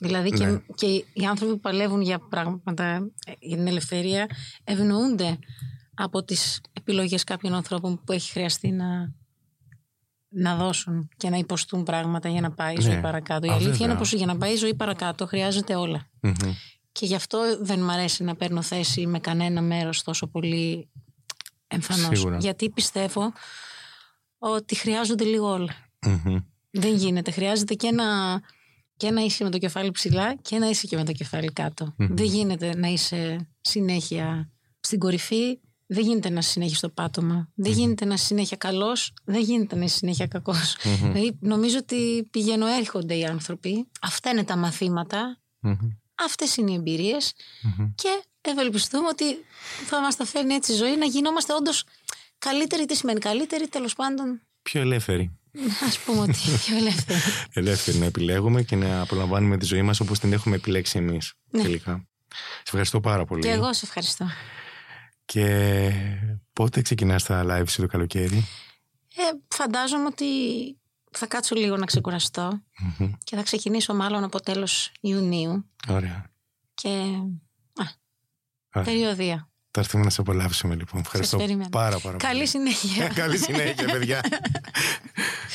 [0.00, 0.60] Δηλαδή και, ναι.
[0.74, 4.26] και οι άνθρωποι που παλεύουν για πράγματα, για την ελευθερία,
[4.64, 5.38] ευνοούνται
[5.94, 9.12] από τις επιλογές κάποιων ανθρώπων που έχει χρειαστεί να,
[10.28, 13.00] να δώσουν και να υποστούν πράγματα για να πάει η ζωή ναι.
[13.00, 13.46] παρακάτω.
[13.46, 15.74] Η αλήθεια είναι πως για να πάει η ζωή παρακάτω χρειάζεται
[16.92, 20.88] Και γι' αυτό δεν μ' αρέσει να παίρνω θέση με κανένα μέρος τόσο πολύ
[21.66, 22.24] εμφανώς.
[22.38, 23.32] Γιατί πιστεύω
[24.38, 25.68] ότι χρειάζονται λίγο
[26.70, 27.30] Δεν γίνεται.
[27.30, 28.04] Χρειάζεται και να,
[28.96, 31.52] και να είσαι με το κεφάλι ψηλά και να είσαι και με το κεφάλι
[31.96, 37.48] Δεν γίνεται να είσαι συνέχεια στην κορυφή δεν γίνεται να συνέχει στο πάτωμα.
[37.54, 40.76] Δεν γίνεται να είσαι συνέχεια καλός, δεν γίνεται να είσαι συνέχεια κακός.
[41.00, 43.88] Δηλαδή, νομίζω ότι πηγαίνω έρχονται οι άνθρωποι.
[44.00, 45.40] Αυτά είναι τα μαθήματα.
[46.14, 47.32] Αυτές είναι οι εμπειρίες.
[47.94, 49.24] Και ευελπιστούμε ότι
[49.86, 51.84] θα μας τα φέρνει έτσι η ζωή να γινόμαστε όντως
[52.38, 52.84] καλύτεροι.
[52.84, 54.40] Τι σημαίνει καλύτεροι, τέλος πάντων.
[54.62, 55.38] Πιο ελεύθεροι.
[55.58, 57.18] Α πούμε ότι πιο ελεύθεροι.
[57.60, 61.32] ελεύθεροι να επιλέγουμε και να απολαμβάνουμε τη ζωή μας όπως την έχουμε επιλέξει εμείς.
[61.50, 61.62] Ναι.
[61.62, 62.06] Τελικά.
[62.28, 63.42] Σε ευχαριστώ πάρα πολύ.
[63.42, 64.26] Και εγώ σε ευχαριστώ.
[65.24, 65.92] Και
[66.52, 68.46] πότε ξεκινάς τα live σου το καλοκαίρι;
[69.16, 70.26] Ε, φαντάζομαι ότι
[71.10, 72.62] θα κάτσω λίγο να ξεκουραστω
[73.24, 75.70] και θα ξεκινήσω μάλλον από τέλος Ιουνίου.
[75.88, 76.30] Ωραία.
[76.74, 76.88] Και
[78.70, 79.48] α, περιοδία.
[79.76, 81.00] Θα έρθουμε να σε απολαύσουμε λοιπόν.
[81.00, 82.16] Ευχαριστώ πάρα πάρα πολύ.
[82.16, 83.08] Καλή συνέχεια.
[83.22, 84.20] Καλή συνέχεια παιδιά.